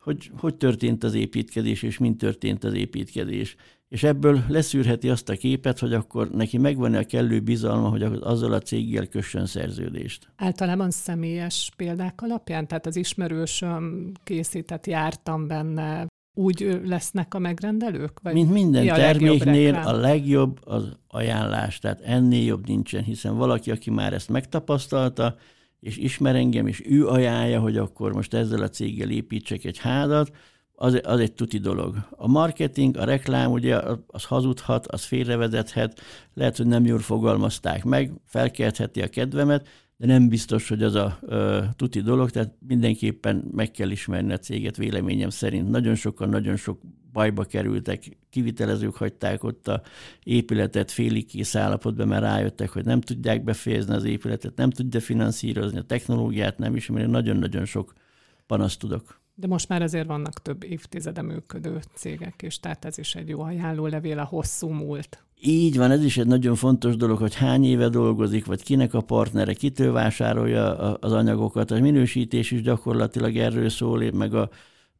[0.00, 3.56] hogy hogy történt az építkezés, és mint történt az építkezés.
[3.88, 8.52] És ebből leszűrheti azt a képet, hogy akkor neki megvan-e a kellő bizalma, hogy azzal
[8.52, 10.28] a céggel kössön szerződést.
[10.36, 18.20] Általában személyes példák alapján, tehát az ismerősöm készített, jártam benne, úgy lesznek a megrendelők?
[18.22, 23.70] Vagy Mint minden a terméknél a legjobb az ajánlás, tehát ennél jobb nincsen, hiszen valaki,
[23.70, 25.36] aki már ezt megtapasztalta,
[25.80, 30.30] és ismer engem, és ő ajánlja, hogy akkor most ezzel a céggel építsek egy házat,
[30.74, 31.96] az, az egy tuti dolog.
[32.10, 36.00] A marketing, a reklám, ugye az hazudhat, az félrevezethet,
[36.34, 39.68] lehet, hogy nem jól fogalmazták meg, felkeltheti a kedvemet,
[40.02, 44.38] de nem biztos, hogy az a ö, tuti dolog, tehát mindenképpen meg kell ismerni a
[44.38, 45.70] céget véleményem szerint.
[45.70, 46.80] Nagyon sokan, nagyon sok
[47.12, 49.82] bajba kerültek, kivitelezők hagyták ott a
[50.22, 55.78] épületet félig kész állapotban, mert rájöttek, hogy nem tudják befejezni az épületet, nem tudja finanszírozni,
[55.78, 57.92] a technológiát nem ismeri, nagyon-nagyon sok
[58.46, 59.21] panaszt tudok.
[59.42, 63.40] De most már azért vannak több évtizede működő cégek, és tehát ez is egy jó
[63.40, 65.24] ajánlólevél a hosszú múlt.
[65.40, 69.00] Így van, ez is egy nagyon fontos dolog, hogy hány éve dolgozik, vagy kinek a
[69.00, 71.70] partnere, kitől vásárolja az anyagokat.
[71.70, 74.48] A minősítés is gyakorlatilag erről szól, meg a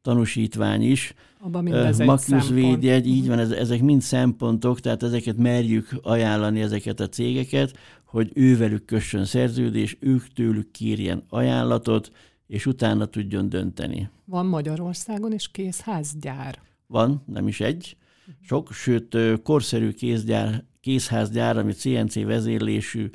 [0.01, 1.13] tanúsítvány is.
[1.39, 7.09] Abban mindez uh, védjegy, így van, ezek mind szempontok, tehát ezeket merjük ajánlani ezeket a
[7.09, 12.11] cégeket, hogy ővelük kössön szerződés, ők tőlük kérjen ajánlatot,
[12.47, 14.09] és utána tudjon dönteni.
[14.25, 16.59] Van Magyarországon is készházgyár?
[16.87, 17.97] Van, nem is egy.
[18.41, 23.09] Sok, sőt, korszerű kézgyár, készházgyár, ami CNC vezérlésű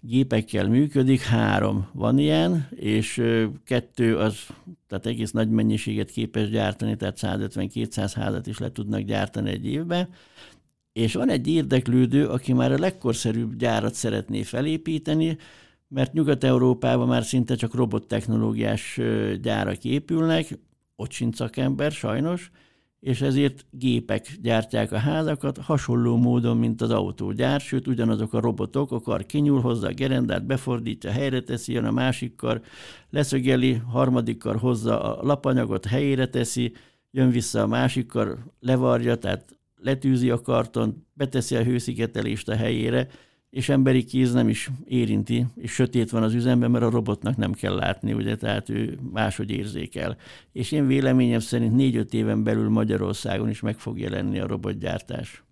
[0.00, 3.22] gépekkel működik, három van ilyen, és
[3.64, 4.46] kettő az,
[4.88, 10.08] tehát egész nagy mennyiséget képes gyártani, tehát 150-200 házat is le tudnak gyártani egy évben,
[10.92, 15.36] és van egy érdeklődő, aki már a legkorszerűbb gyárat szeretné felépíteni,
[15.94, 19.00] mert Nyugat-Európában már szinte csak robottechnológiás
[19.42, 20.58] gyárak épülnek,
[20.96, 22.50] ott sincs szakember sajnos,
[23.00, 28.92] és ezért gépek gyártják a házakat, hasonló módon, mint az autógyár, sőt, ugyanazok a robotok,
[28.92, 32.60] a kar kinyúl hozzá a gerendát, befordítja, helyre teszi, jön a másik kar,
[33.10, 36.72] leszögeli, harmadik kar hozza a lapanyagot, helyére teszi,
[37.10, 43.08] jön vissza a másik kar, levarja, tehát letűzi a karton, beteszi a hőszigetelést a helyére,
[43.54, 47.52] és emberi kéz nem is érinti, és sötét van az üzemben, mert a robotnak nem
[47.52, 50.16] kell látni, ugye, tehát ő máshogy érzékel.
[50.52, 55.44] És én véleményem szerint négy-öt éven belül Magyarországon is meg fog jelenni a robotgyártás.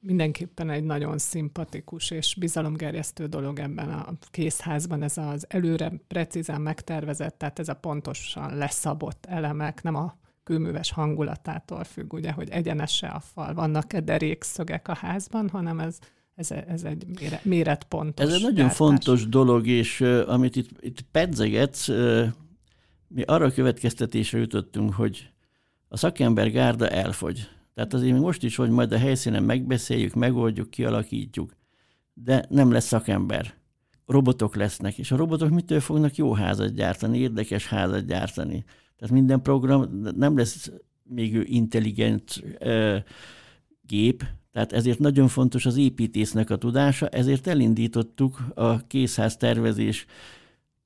[0.00, 7.38] Mindenképpen egy nagyon szimpatikus és bizalomgerjesztő dolog ebben a készházban, ez az előre precízen megtervezett,
[7.38, 13.20] tehát ez a pontosan leszabott elemek, nem a kőműves hangulatától függ, ugye, hogy egyenese a
[13.20, 15.98] fal, vannak-e derékszögek a házban, hanem ez
[16.38, 18.26] ez, ez egy méret, méretpontos.
[18.26, 18.76] Ez egy nagyon gyártás.
[18.76, 22.26] fontos dolog, és uh, amit itt, itt pedzegetsz, uh,
[23.08, 25.30] mi arra a következtetésre jutottunk, hogy
[25.88, 27.48] a szakember gárda elfogy.
[27.74, 31.56] Tehát azért mi most is, hogy majd a helyszínen megbeszéljük, megoldjuk, kialakítjuk,
[32.14, 33.54] de nem lesz szakember.
[34.06, 38.64] Robotok lesznek, és a robotok mitől fognak jó házat gyártani, érdekes házat gyártani.
[38.96, 40.70] Tehát minden program nem lesz
[41.02, 42.96] még ő intelligent uh,
[43.82, 44.24] gép,
[44.58, 50.06] tehát ezért nagyon fontos az építésznek a tudása, ezért elindítottuk a készház tervezés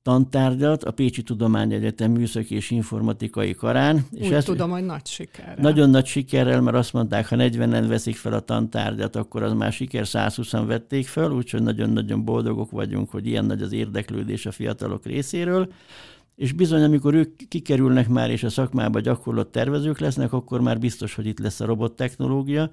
[0.01, 3.95] tantárgyat a Pécsi Tudományegyetem Műszaki és Informatikai Karán.
[4.11, 5.55] Úgy és ezt tudom, hogy nagy sikerrel.
[5.57, 9.71] Nagyon nagy sikerrel, mert azt mondták, ha 40-en veszik fel a tantárgyat, akkor az már
[9.71, 15.05] siker, 120-an vették fel, úgyhogy nagyon-nagyon boldogok vagyunk, hogy ilyen nagy az érdeklődés a fiatalok
[15.05, 15.71] részéről.
[16.35, 21.15] És bizony, amikor ők kikerülnek már, és a szakmába gyakorlott tervezők lesznek, akkor már biztos,
[21.15, 22.71] hogy itt lesz a robottechnológia,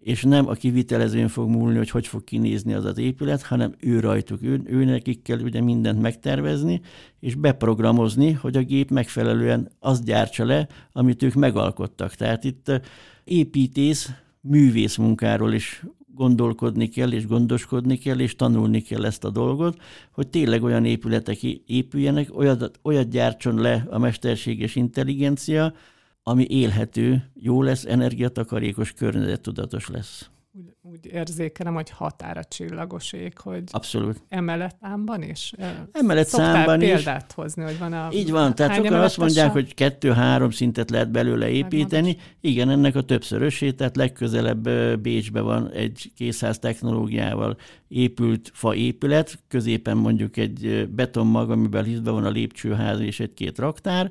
[0.00, 4.00] és nem a kivitelezőn fog múlni, hogy hogy fog kinézni az az épület, hanem ő
[4.00, 6.80] rajtuk, ő, ő nekik kell ugye mindent megtervezni,
[7.20, 12.14] és beprogramozni, hogy a gép megfelelően azt gyártsa le, amit ők megalkottak.
[12.14, 12.80] Tehát itt
[13.24, 14.10] építész,
[14.40, 15.82] művész munkáról is
[16.14, 21.42] gondolkodni kell, és gondoskodni kell, és tanulni kell ezt a dolgot, hogy tényleg olyan épületek
[21.66, 25.74] épüljenek, olyat, olyat gyártson le a mesterséges intelligencia,
[26.22, 30.30] ami élhető, jó lesz, energiatakarékos, környezettudatos lesz.
[30.52, 34.22] Úgy, úgy érzékelem, hogy határa csillagos ég, hogy Abszolút.
[34.28, 35.52] emeletszámban is?
[35.92, 37.34] Emeletszámban példát is.
[37.34, 38.08] hozni, hogy van a...
[38.12, 42.16] Így van, tehát sokan azt mondják, hogy kettő-három szintet lehet belőle építeni.
[42.40, 44.68] Igen, ennek a többszörösét, tehát legközelebb
[45.00, 47.56] Bécsbe van egy készház technológiával
[47.88, 54.10] épült fa épület, középen mondjuk egy betonmag, amiben hiszbe van a lépcsőház és egy-két raktár,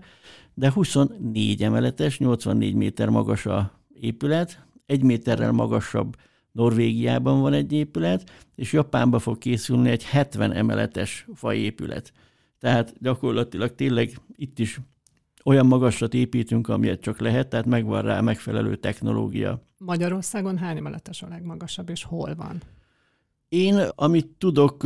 [0.59, 6.15] de 24 emeletes, 84 méter magas a épület, egy méterrel magasabb
[6.51, 12.13] Norvégiában van egy épület, és Japánba fog készülni egy 70 emeletes faépület.
[12.59, 14.79] Tehát gyakorlatilag tényleg itt is
[15.43, 19.63] olyan magasat építünk, amilyet csak lehet, tehát megvan rá megfelelő technológia.
[19.77, 22.61] Magyarországon hány emeletes a legmagasabb, és hol van?
[23.49, 24.83] Én, amit tudok,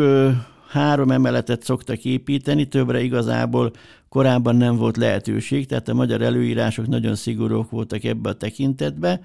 [0.74, 3.72] három emeletet szoktak építeni, többre igazából
[4.10, 9.22] korábban nem volt lehetőség, tehát a magyar előírások nagyon szigorúak voltak ebbe a tekintetbe.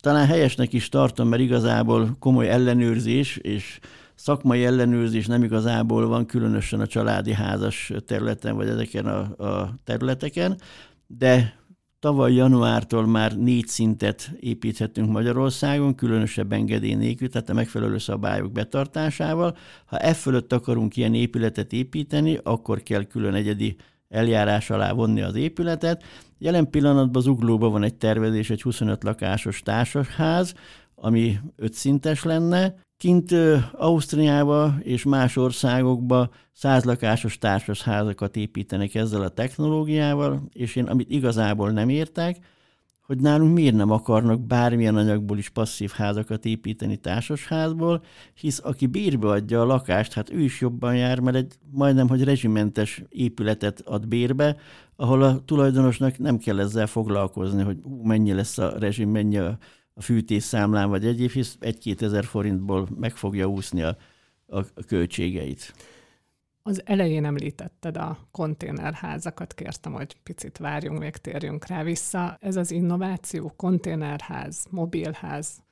[0.00, 3.78] Talán helyesnek is tartom, mert igazából komoly ellenőrzés és
[4.14, 10.60] szakmai ellenőrzés nem igazából van, különösen a családi házas területen, vagy ezeken a, a területeken,
[11.06, 11.57] de
[12.00, 19.56] Tavaly januártól már négy szintet építhetünk Magyarországon, különösebb engedély nélkül, tehát a megfelelő szabályok betartásával.
[19.86, 23.76] Ha e fölött akarunk ilyen épületet építeni, akkor kell külön egyedi
[24.08, 26.02] eljárás alá vonni az épületet.
[26.38, 30.54] Jelen pillanatban az Uglóban van egy tervezés, egy 25 lakásos társasház,
[30.94, 32.74] ami ötszintes lenne.
[32.98, 33.34] Kint
[33.72, 41.88] Ausztriába és más országokba százlakásos társasházakat építenek ezzel a technológiával, és én amit igazából nem
[41.88, 42.36] értek,
[43.08, 48.02] hogy nálunk miért nem akarnak bármilyen anyagból is passzív házakat építeni társasházból,
[48.34, 52.24] hisz aki bérbe adja a lakást, hát ő is jobban jár, mert egy majdnem, hogy
[52.24, 54.56] rezsimentes épületet ad bérbe,
[54.96, 59.58] ahol a tulajdonosnak nem kell ezzel foglalkozni, hogy ú, mennyi lesz a rezsim, mennyi a,
[59.98, 63.96] a fűtésszámlán, vagy egyéb, hisz egy-két ezer forintból meg fogja úszni a,
[64.46, 65.74] a, a költségeit.
[66.62, 72.38] Az elején említetted a konténerházakat, kértem, hogy picit várjunk, még térjünk rá vissza.
[72.40, 75.62] Ez az innováció, konténerház, mobilház.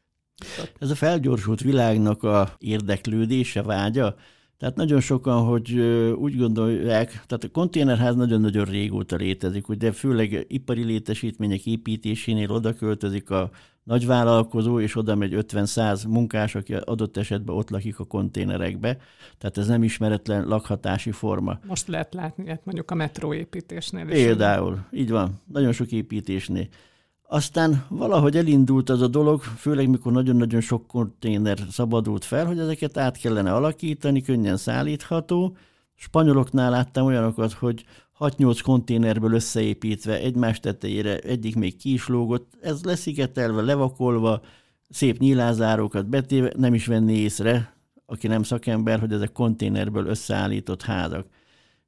[0.78, 4.14] Ez a felgyorsult világnak a érdeklődése, vágya,
[4.58, 5.78] tehát nagyon sokan, hogy
[6.18, 13.30] úgy gondolják, tehát a konténerház nagyon-nagyon régóta létezik, ugye főleg ipari létesítmények építésénél oda költözik
[13.30, 13.50] a
[13.86, 18.96] nagyvállalkozó, és oda megy 50-100 munkás, aki adott esetben ott lakik a konténerekbe.
[19.38, 21.58] Tehát ez nem ismeretlen lakhatási forma.
[21.66, 24.12] Most lehet látni, hát mondjuk a metróépítésnél is.
[24.12, 26.66] Például, így van, nagyon sok építésnél.
[27.28, 32.96] Aztán valahogy elindult az a dolog, főleg mikor nagyon-nagyon sok konténer szabadult fel, hogy ezeket
[32.96, 35.56] át kellene alakítani, könnyen szállítható.
[35.94, 37.84] Spanyoloknál láttam olyanokat, hogy
[38.18, 44.40] 6-8 konténerből összeépítve egymás tetejére, egyik még ki is lógott, ez leszigetelve, levakolva,
[44.88, 47.76] szép nyilázárókat betéve, nem is venni észre,
[48.06, 51.26] aki nem szakember, hogy ezek konténerből összeállított házak.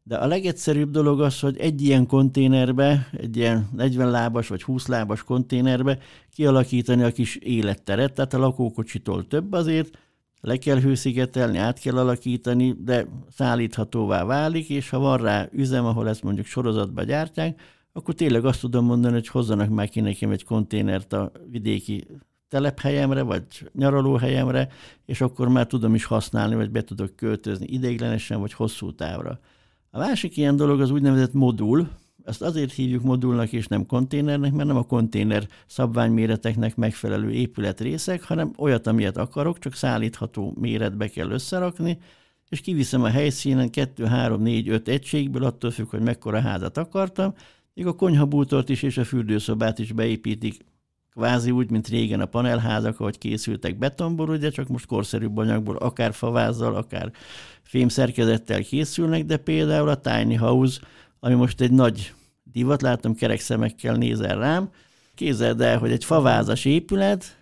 [0.02, 4.86] De a legegyszerűbb dolog az, hogy egy ilyen konténerbe, egy ilyen 40 lábas vagy 20
[4.86, 5.98] lábas konténerbe
[6.30, 9.98] kialakítani a kis életteret, tehát a lakókocsitól több azért,
[10.40, 16.08] le kell hőszigetelni, át kell alakítani, de szállíthatóvá válik, és ha van rá üzem, ahol
[16.08, 17.60] ezt mondjuk sorozatba gyártják,
[17.92, 22.06] akkor tényleg azt tudom mondani, hogy hozzanak már ki nekem egy konténert a vidéki
[22.48, 24.68] telephelyemre, vagy nyaralóhelyemre,
[25.04, 29.40] és akkor már tudom is használni, vagy be tudok költözni ideiglenesen, vagy hosszú távra.
[29.90, 31.88] A másik ilyen dolog az úgynevezett modul,
[32.28, 38.52] ezt azért hívjuk modulnak és nem konténernek, mert nem a konténer szabványméreteknek megfelelő épületrészek, hanem
[38.56, 41.98] olyat, amilyet akarok, csak szállítható méretbe kell összerakni,
[42.48, 47.34] és kiviszem a helyszínen 2, 3, 4, 5 egységből, attól függ, hogy mekkora házat akartam,
[47.74, 50.64] még a konyhabútort is és a fürdőszobát is beépítik.
[51.10, 56.12] Kvázi úgy, mint régen a panelházak, ahogy készültek betonból, ugye csak most korszerűbb anyagból, akár
[56.14, 57.12] favázzal, akár
[57.62, 60.80] fémszerkezettel készülnek, de például a tiny house,
[61.20, 62.12] ami most egy nagy
[62.52, 64.70] divat, látom kerek szemekkel nézel rám,
[65.14, 67.36] képzeld el, hogy egy favázas épület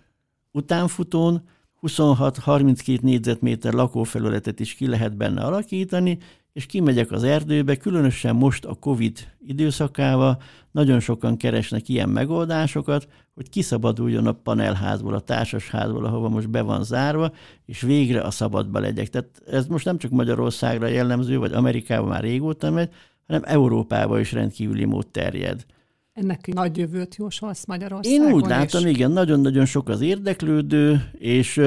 [0.51, 1.43] utánfutón
[1.81, 6.17] 26-32 négyzetméter lakófelületet is ki lehet benne alakítani,
[6.53, 10.41] és kimegyek az erdőbe, különösen most a Covid időszakával
[10.71, 16.83] nagyon sokan keresnek ilyen megoldásokat, hogy kiszabaduljon a panelházból, a társasházból, ahova most be van
[16.83, 17.31] zárva,
[17.65, 19.09] és végre a szabadba legyek.
[19.09, 22.89] Tehát ez most nem csak Magyarországra jellemző, vagy Amerikában már régóta megy,
[23.27, 25.65] hanem Európában is rendkívüli mód terjed.
[26.13, 28.93] Ennek nagy jövőt jósolsz Magyarországon Én úgy látom, is?
[28.93, 31.57] igen, nagyon-nagyon sok az érdeklődő, és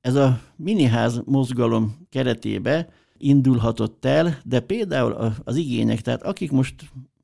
[0.00, 6.74] ez a miniház mozgalom keretébe indulhatott el, de például az igények, tehát akik most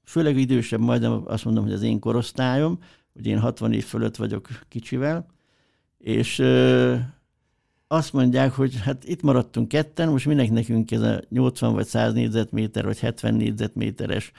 [0.04, 2.78] főleg idősebb, majdnem azt mondom, hogy az én korosztályom,
[3.12, 5.26] hogy én 60 év fölött vagyok kicsivel,
[5.98, 6.42] és
[7.88, 12.12] azt mondják, hogy hát itt maradtunk ketten, most minek nekünk ez a 80 vagy 100
[12.12, 14.32] négyzetméter, vagy 70 négyzetméteres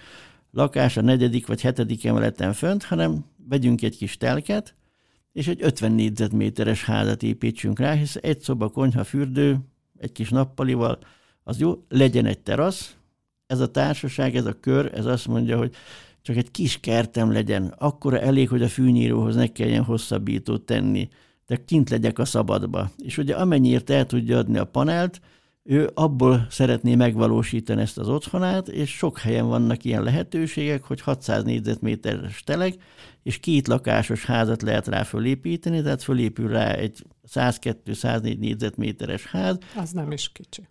[0.52, 4.76] lakás a negyedik vagy hetedik emeleten fönt, hanem vegyünk egy kis telket,
[5.32, 9.58] és egy 50 négyzetméteres házat építsünk rá, hisz egy szoba, konyha, fürdő,
[9.98, 11.00] egy kis nappalival,
[11.44, 12.96] az jó, legyen egy terasz,
[13.48, 15.76] ez a társaság, ez a kör, ez azt mondja, hogy
[16.22, 21.10] csak egy kis kertem legyen, akkor elég, hogy a fűnyíróhoz ne kelljen hosszabbítót tenni,
[21.48, 22.90] de kint legyek a szabadba.
[22.98, 25.22] És ugye amennyiért el tudja adni a panelt,
[25.70, 31.44] ő abból szeretné megvalósítani ezt az otthonát, és sok helyen vannak ilyen lehetőségek, hogy 600
[31.44, 32.76] négyzetméteres teleg,
[33.24, 39.58] és két lakásos házat lehet rá fölépíteni, tehát fölépül rá egy 102-104 négyzetméteres ház.
[39.76, 40.68] Az nem is kicsi.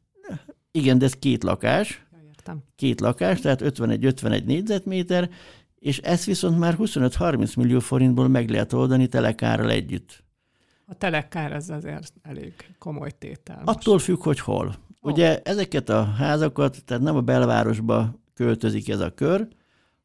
[0.70, 2.06] Igen, de ez két lakás.
[2.12, 2.62] Ja, értem.
[2.76, 5.30] Két lakás, tehát 51-51 négyzetméter,
[5.78, 10.24] és ezt viszont már 25-30 millió forintból meg lehet oldani telekárral együtt.
[10.88, 13.62] A telekár ez azért elég komoly tétel.
[13.64, 13.78] Most.
[13.78, 14.66] Attól függ, hogy hol.
[14.66, 15.12] Oh.
[15.12, 19.48] Ugye ezeket a házakat, tehát nem a belvárosba költözik ez a kör,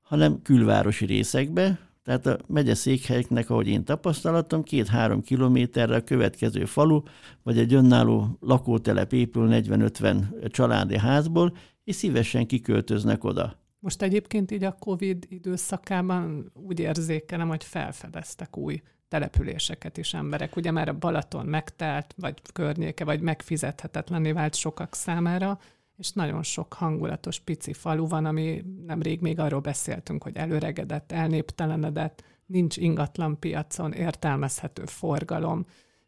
[0.02, 7.02] hanem külvárosi részekbe, tehát a megye székhelyeknek, ahogy én tapasztalatom, két-három kilométerre a következő falu,
[7.44, 13.60] vagy egy önálló lakótelep épül 40-50 családi házból, és szívesen kiköltöznek oda.
[13.80, 20.56] Most egyébként így a COVID időszakában úgy érzékelem, hogy felfedeztek új településeket is emberek.
[20.56, 25.60] Ugye már a Balaton megtelt, vagy környéke, vagy megfizethetetlenné vált sokak számára,
[25.98, 32.24] és nagyon sok hangulatos pici falu van, ami nemrég még arról beszéltünk, hogy előregedett, elnéptelenedett,
[32.46, 35.66] nincs ingatlan piacon, értelmezhető forgalom,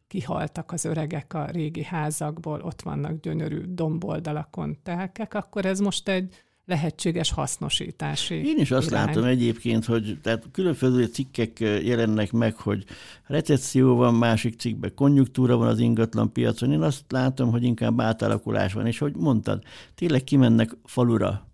[0.07, 6.43] kihaltak az öregek a régi házakból, ott vannak gyönyörű domboldalakon telkek, akkor ez most egy
[6.65, 9.05] lehetséges hasznosítási Én is azt irány.
[9.05, 12.83] látom egyébként, hogy tehát különböző cikkek jelennek meg, hogy
[13.25, 16.71] recesszió van, másik cikkben konjunktúra van az ingatlan piacon.
[16.71, 19.63] Én azt látom, hogy inkább átalakulás van, és hogy mondtad,
[19.95, 21.47] tényleg kimennek falura,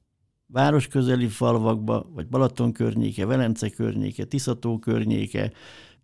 [0.47, 5.51] város közeli falvakba, vagy Balaton környéke, Velence környéke, Tiszató környéke,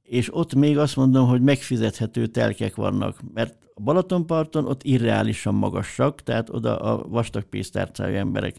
[0.02, 6.22] és ott még azt mondom, hogy megfizethető telkek vannak, mert a Balatonparton ott irreálisan magasak,
[6.22, 8.56] tehát oda a vastag pénztárcájú emberek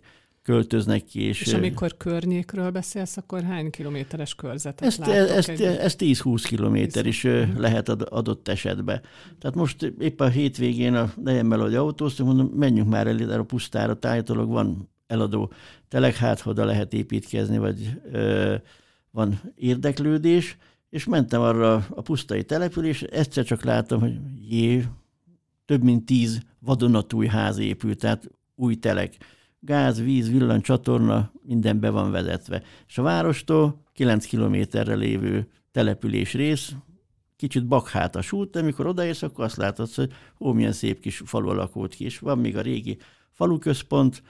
[0.47, 1.23] költöznek ki.
[1.23, 5.37] És, és amikor környékről beszélsz, akkor hány kilométeres körzetet ezt, látok?
[5.37, 5.63] Ezt, egy...
[5.63, 7.27] ezt 10-20 kilométer is
[7.57, 9.01] lehet adott esetben.
[9.39, 13.99] Tehát most épp a hétvégén a nejemmel, hogy autóztunk, mondom, menjünk már el a pusztára,
[13.99, 15.53] tájtolog van eladó
[15.89, 18.55] teleg, hát oda lehet építkezni, vagy ö,
[19.11, 20.57] van érdeklődés,
[20.91, 24.19] és mentem arra a pusztai település, egyszer csak láttam, hogy
[24.49, 24.85] jé,
[25.65, 29.15] több mint tíz vadonatúj ház épült, tehát új telek.
[29.61, 32.63] Gáz, víz, villan, csatorna, minden be van vezetve.
[32.87, 36.75] És a várostól 9 kilométerre lévő település rész,
[37.37, 41.49] kicsit bakhátas út, de amikor odaérsz, akkor azt látod, hogy ó, milyen szép kis falu
[41.49, 42.99] alakult ki, és van még a régi
[43.31, 44.23] faluközpont,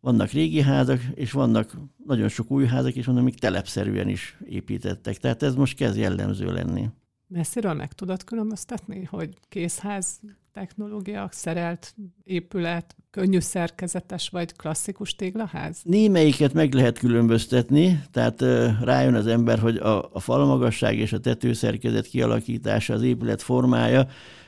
[0.00, 1.76] vannak régi házak, és vannak
[2.06, 5.16] nagyon sok új házak, és mondom, még telepszerűen is építettek.
[5.16, 6.88] Tehát ez most kezd jellemző lenni.
[7.26, 10.20] Messziről meg tudod különböztetni, hogy készház
[10.52, 11.94] technológia, szerelt
[12.24, 15.80] épület, könnyű szerkezetes vagy klasszikus téglaház?
[15.82, 18.40] Némelyiket meg lehet különböztetni, tehát
[18.82, 24.06] rájön az ember, hogy a, a falmagasság és a tetőszerkezet kialakítása, az épület formája,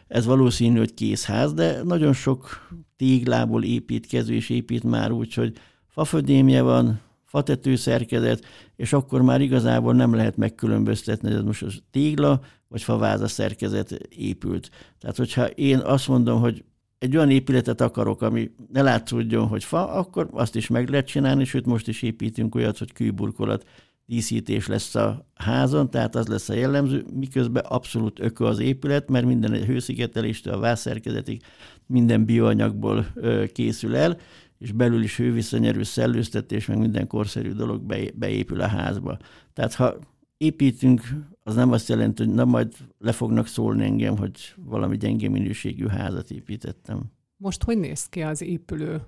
[0.08, 6.62] ez valószínű, hogy készház, de nagyon sok téglából építkező és épít már úgy, hogy fafödémje
[6.62, 7.00] van,
[7.32, 8.44] fatető szerkezet,
[8.76, 13.90] és akkor már igazából nem lehet megkülönböztetni, hogy ez most az tégla vagy faváza szerkezet
[14.08, 14.70] épült.
[14.98, 16.64] Tehát, hogyha én azt mondom, hogy
[16.98, 21.44] egy olyan épületet akarok, ami ne látszódjon, hogy fa, akkor azt is meg lehet csinálni,
[21.44, 23.66] sőt most is építünk olyat, hogy kőburkolat
[24.06, 29.26] díszítés lesz a házon, tehát az lesz a jellemző, miközben abszolút ökö az épület, mert
[29.26, 31.42] minden egy hőszigeteléstől a vázszerkezetig
[31.86, 33.06] minden bioanyagból
[33.52, 34.18] készül el,
[34.62, 37.82] és belül is hőviszonyerő szellőztetés, meg minden korszerű dolog
[38.14, 39.18] beépül a házba.
[39.52, 39.98] Tehát ha
[40.36, 41.00] építünk,
[41.42, 45.86] az nem azt jelenti, hogy na majd le fognak szólni engem, hogy valami gyenge minőségű
[45.86, 47.02] házat építettem.
[47.36, 49.00] Most hogy néz ki az épülő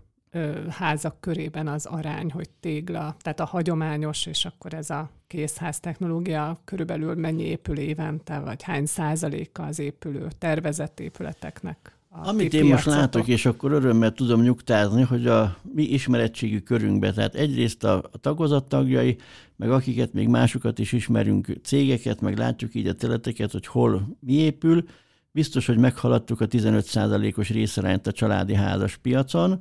[0.69, 6.61] házak körében az arány, hogy tégla, tehát a hagyományos, és akkor ez a készház technológia
[6.65, 11.94] körülbelül mennyi épül évente, vagy hány százaléka az épülő tervezett épületeknek?
[12.23, 17.35] Amit én most látok, és akkor örömmel tudom nyugtázni, hogy a mi ismerettségi körünkben, tehát
[17.35, 19.17] egyrészt a, a tagozat tagjai,
[19.57, 24.33] meg akiket még másokat is ismerünk, cégeket, meg látjuk így a teleteket, hogy hol mi
[24.33, 24.85] épül,
[25.31, 29.61] biztos, hogy meghaladtuk a 15%-os részarányt a családi házas piacon,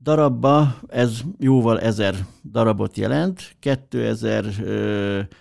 [0.00, 2.14] Darabba ez jóval ezer
[2.50, 3.56] darabot jelent.
[3.58, 4.44] 2000...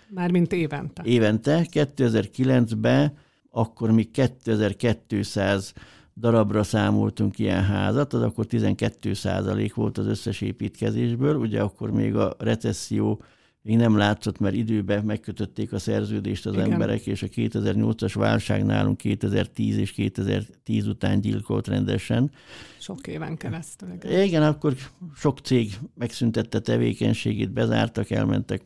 [0.10, 1.02] Mármint évente.
[1.06, 1.66] Évente.
[1.72, 3.14] 2009-ben
[3.52, 5.74] akkor mi 2200
[6.16, 12.16] darabra számoltunk ilyen házat, az akkor 12 százalék volt az összes építkezésből, ugye akkor még
[12.16, 13.22] a recesszió
[13.66, 16.72] még nem látszott, mert időben megkötötték a szerződést az Igen.
[16.72, 22.32] emberek, és a 2008-as válság nálunk 2010 és 2010 után gyilkolt rendesen.
[22.80, 23.90] Sok éven keresztül.
[24.04, 24.76] Igen, Igen akkor
[25.16, 28.64] sok cég megszüntette tevékenységét, bezártak, elmentek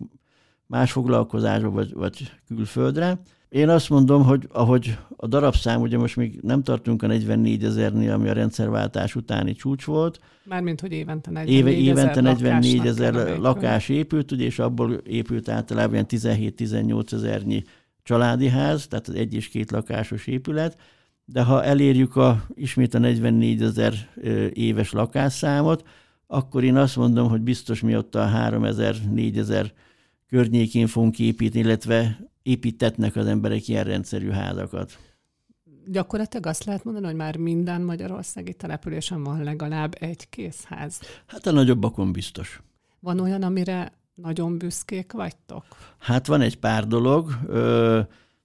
[0.65, 3.19] más foglalkozásba, vagy, vagy külföldre.
[3.49, 8.11] Én azt mondom, hogy ahogy a darabszám, ugye most még nem tartunk a 44 ezernél,
[8.11, 10.19] ami a rendszerváltás utáni csúcs volt.
[10.43, 16.05] Mármint, hogy évente 44 Éve, évente 44 ezer lakás épült, ugye, és abból épült általában
[16.07, 17.63] 17-18 ezernyi
[18.03, 20.77] családi ház, tehát az egy és két lakásos épület,
[21.25, 23.93] de ha elérjük a, ismét a 44 ezer
[24.53, 25.87] éves lakásszámot,
[26.27, 29.73] akkor én azt mondom, hogy biztos mi ott a 3 ezer, 4 ezer
[30.27, 34.97] környékén fogunk építeni, illetve építetnek az emberek ilyen rendszerű házakat.
[35.85, 40.99] Gyakorlatilag azt lehet mondani, hogy már minden magyarországi településen van legalább egy készház.
[41.25, 42.61] Hát a nagyobbakon biztos.
[42.99, 45.63] Van olyan, amire nagyon büszkék vagytok?
[45.97, 47.31] Hát van egy pár dolog.
[47.47, 47.99] Ö,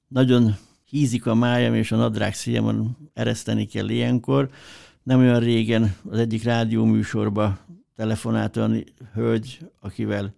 [0.09, 4.51] nagyon hízik a májam, és a nadrág szíjamon ereszteni kell ilyenkor.
[5.03, 7.59] Nem olyan régen az egyik rádióműsorba
[7.97, 10.34] telefonált olyan hölgy, akivel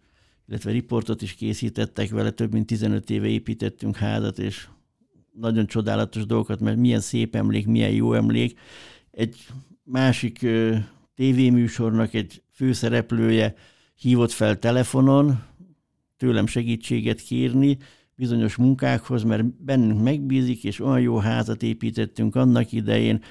[0.49, 4.69] illetve riportot is készítettek vele, több mint 15 éve építettünk házat, és
[5.33, 8.59] nagyon csodálatos dolgokat, mert milyen szép emlék, milyen jó emlék.
[9.11, 9.47] Egy
[9.83, 10.47] másik
[11.15, 13.55] tévéműsornak egy főszereplője
[13.95, 15.43] hívott fel telefonon,
[16.17, 17.79] tőlem segítséget kérni
[18.15, 23.23] bizonyos munkákhoz, mert bennünk megbízik, és olyan jó házat építettünk annak idején,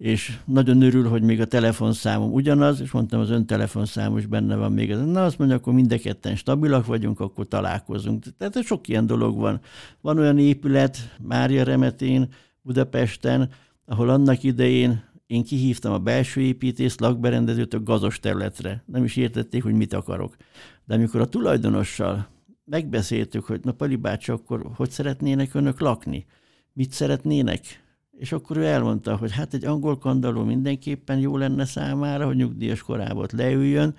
[0.00, 4.56] és nagyon örül, hogy még a telefonszámom ugyanaz, és mondtam, az ön telefonszám is benne
[4.56, 4.94] van még.
[4.94, 8.24] Na, azt mondja, akkor mind ketten stabilak vagyunk, akkor találkozunk.
[8.36, 9.60] Tehát sok ilyen dolog van.
[10.00, 12.28] Van olyan épület, Mária Remetén,
[12.62, 13.50] Budapesten,
[13.84, 18.82] ahol annak idején én kihívtam a belső építést, lakberendezőt a gazos területre.
[18.86, 20.36] Nem is értették, hogy mit akarok.
[20.84, 22.28] De amikor a tulajdonossal
[22.64, 26.26] megbeszéltük, hogy na Pali bácsi, akkor hogy szeretnének önök lakni?
[26.72, 27.88] Mit szeretnének?
[28.18, 32.82] És akkor ő elmondta, hogy hát egy angol kandalló mindenképpen jó lenne számára, hogy nyugdíjas
[32.82, 33.94] korában leüljön,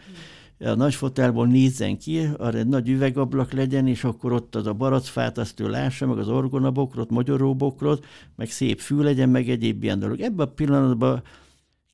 [0.64, 4.74] a nagy fotelból nézzen ki, arra egy nagy üvegablak legyen, és akkor ott az a
[4.74, 8.06] baracfát, azt ő lássa, meg az orgonabokrot, magyaróbokrot,
[8.36, 10.20] meg szép fű legyen, meg egyéb ilyen dolog.
[10.20, 11.24] Ebben a pillanatban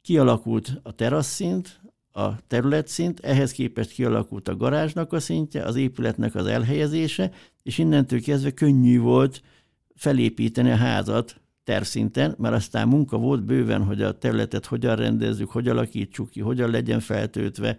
[0.01, 1.79] kialakult a terasszint,
[2.11, 7.31] a területszint, ehhez képest kialakult a garázsnak a szintje, az épületnek az elhelyezése,
[7.63, 9.41] és innentől kezdve könnyű volt
[9.95, 15.67] felépíteni a házat tervszinten, mert aztán munka volt bőven, hogy a területet hogyan rendezzük, hogy
[15.67, 17.77] alakítsuk ki, hogyan legyen feltöltve,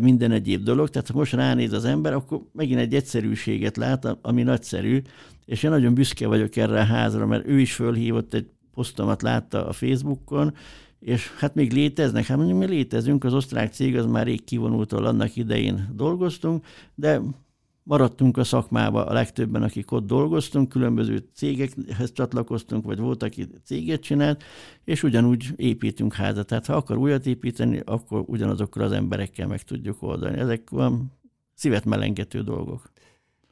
[0.00, 0.88] minden egyéb dolog.
[0.88, 5.02] Tehát ha most ránéz az ember, akkor megint egy egyszerűséget lát, ami nagyszerű,
[5.44, 9.66] és én nagyon büszke vagyok erre a házra, mert ő is fölhívott, egy posztomat látta
[9.66, 10.54] a Facebookon,
[11.00, 14.92] és hát még léteznek, hát mondjuk mi létezünk, az osztrák cég az már rég kivonult,
[14.92, 16.64] annak idején dolgoztunk,
[16.94, 17.20] de
[17.86, 24.00] maradtunk a szakmába a legtöbben, akik ott dolgoztunk, különböző cégekhez csatlakoztunk, vagy volt, aki céget
[24.00, 24.44] csinált,
[24.84, 26.46] és ugyanúgy építünk házat.
[26.46, 30.38] Tehát ha akar újat építeni, akkor ugyanazokkal az emberekkel meg tudjuk oldani.
[30.38, 31.12] Ezek olyan
[31.54, 32.90] szívet melengető dolgok.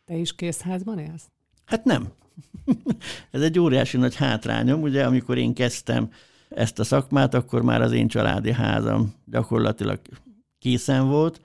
[0.04, 1.30] Te is készházban élsz?
[1.64, 2.08] Hát nem.
[3.30, 6.10] Ez egy óriási nagy hátrányom, ugye, amikor én kezdtem
[6.48, 10.00] ezt a szakmát, akkor már az én családi házam gyakorlatilag
[10.58, 11.40] készen volt,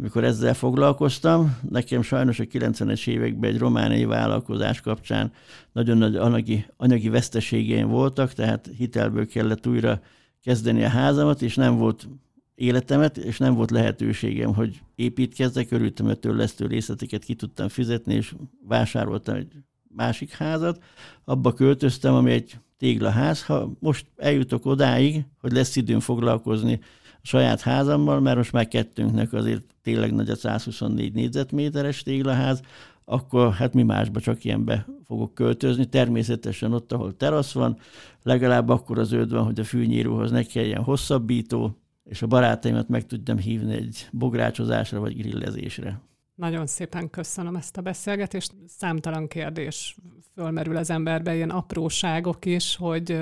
[0.00, 1.58] amikor ezzel foglalkoztam.
[1.70, 5.32] Nekem sajnos a 90-es években egy romániai vállalkozás kapcsán
[5.72, 10.00] nagyon nagy anyagi, anyagi veszteségeim voltak, tehát hitelből kellett újra
[10.42, 12.08] kezdeni a házamat, és nem volt
[12.54, 18.34] életemet, és nem volt lehetőségem, hogy építkezzek, örültem, hogy törlesztő részleteket ki tudtam fizetni, és
[18.66, 19.52] vásároltam egy
[19.88, 20.82] másik házat,
[21.24, 23.44] abba költöztem, ami egy téglaház.
[23.44, 26.80] Ha most eljutok odáig, hogy lesz időm foglalkozni
[27.22, 32.60] a saját házammal, mert most már kettőnknek azért tényleg nagy a 124 négyzetméteres téglaház,
[33.04, 35.84] akkor hát mi másba csak ilyenbe fogok költözni.
[35.84, 37.78] Természetesen ott, ahol terasz van,
[38.22, 43.06] legalább akkor az öd van, hogy a fűnyíróhoz ne kelljen hosszabbító, és a barátaimat meg
[43.06, 46.00] tudjam hívni egy bográcsozásra vagy grillezésre.
[46.40, 48.54] Nagyon szépen köszönöm ezt a beszélgetést.
[48.66, 49.96] Számtalan kérdés
[50.34, 53.18] fölmerül az emberbe, ilyen apróságok is, hogy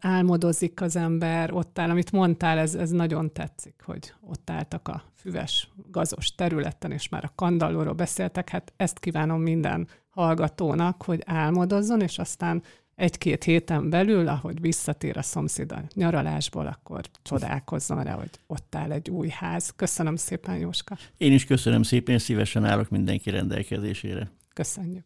[0.00, 5.02] álmodozik az ember, ott áll, amit mondtál, ez, ez nagyon tetszik, hogy ott álltak a
[5.14, 12.00] füves, gazos területen, és már a kandallóról beszéltek, hát ezt kívánom minden hallgatónak, hogy álmodozzon,
[12.00, 12.62] és aztán
[12.98, 18.92] egy-két héten belül, ahogy visszatér a szomszéd a nyaralásból, akkor csodálkozzon rá, hogy ott áll
[18.92, 19.72] egy új ház.
[19.76, 20.96] Köszönöm szépen, Jóska.
[21.16, 24.30] Én is köszönöm szépen, szívesen állok mindenki rendelkezésére.
[24.54, 25.04] Köszönjük.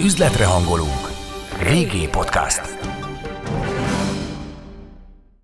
[0.00, 1.10] Üzletre hangolunk.
[1.62, 2.60] Régi podcast.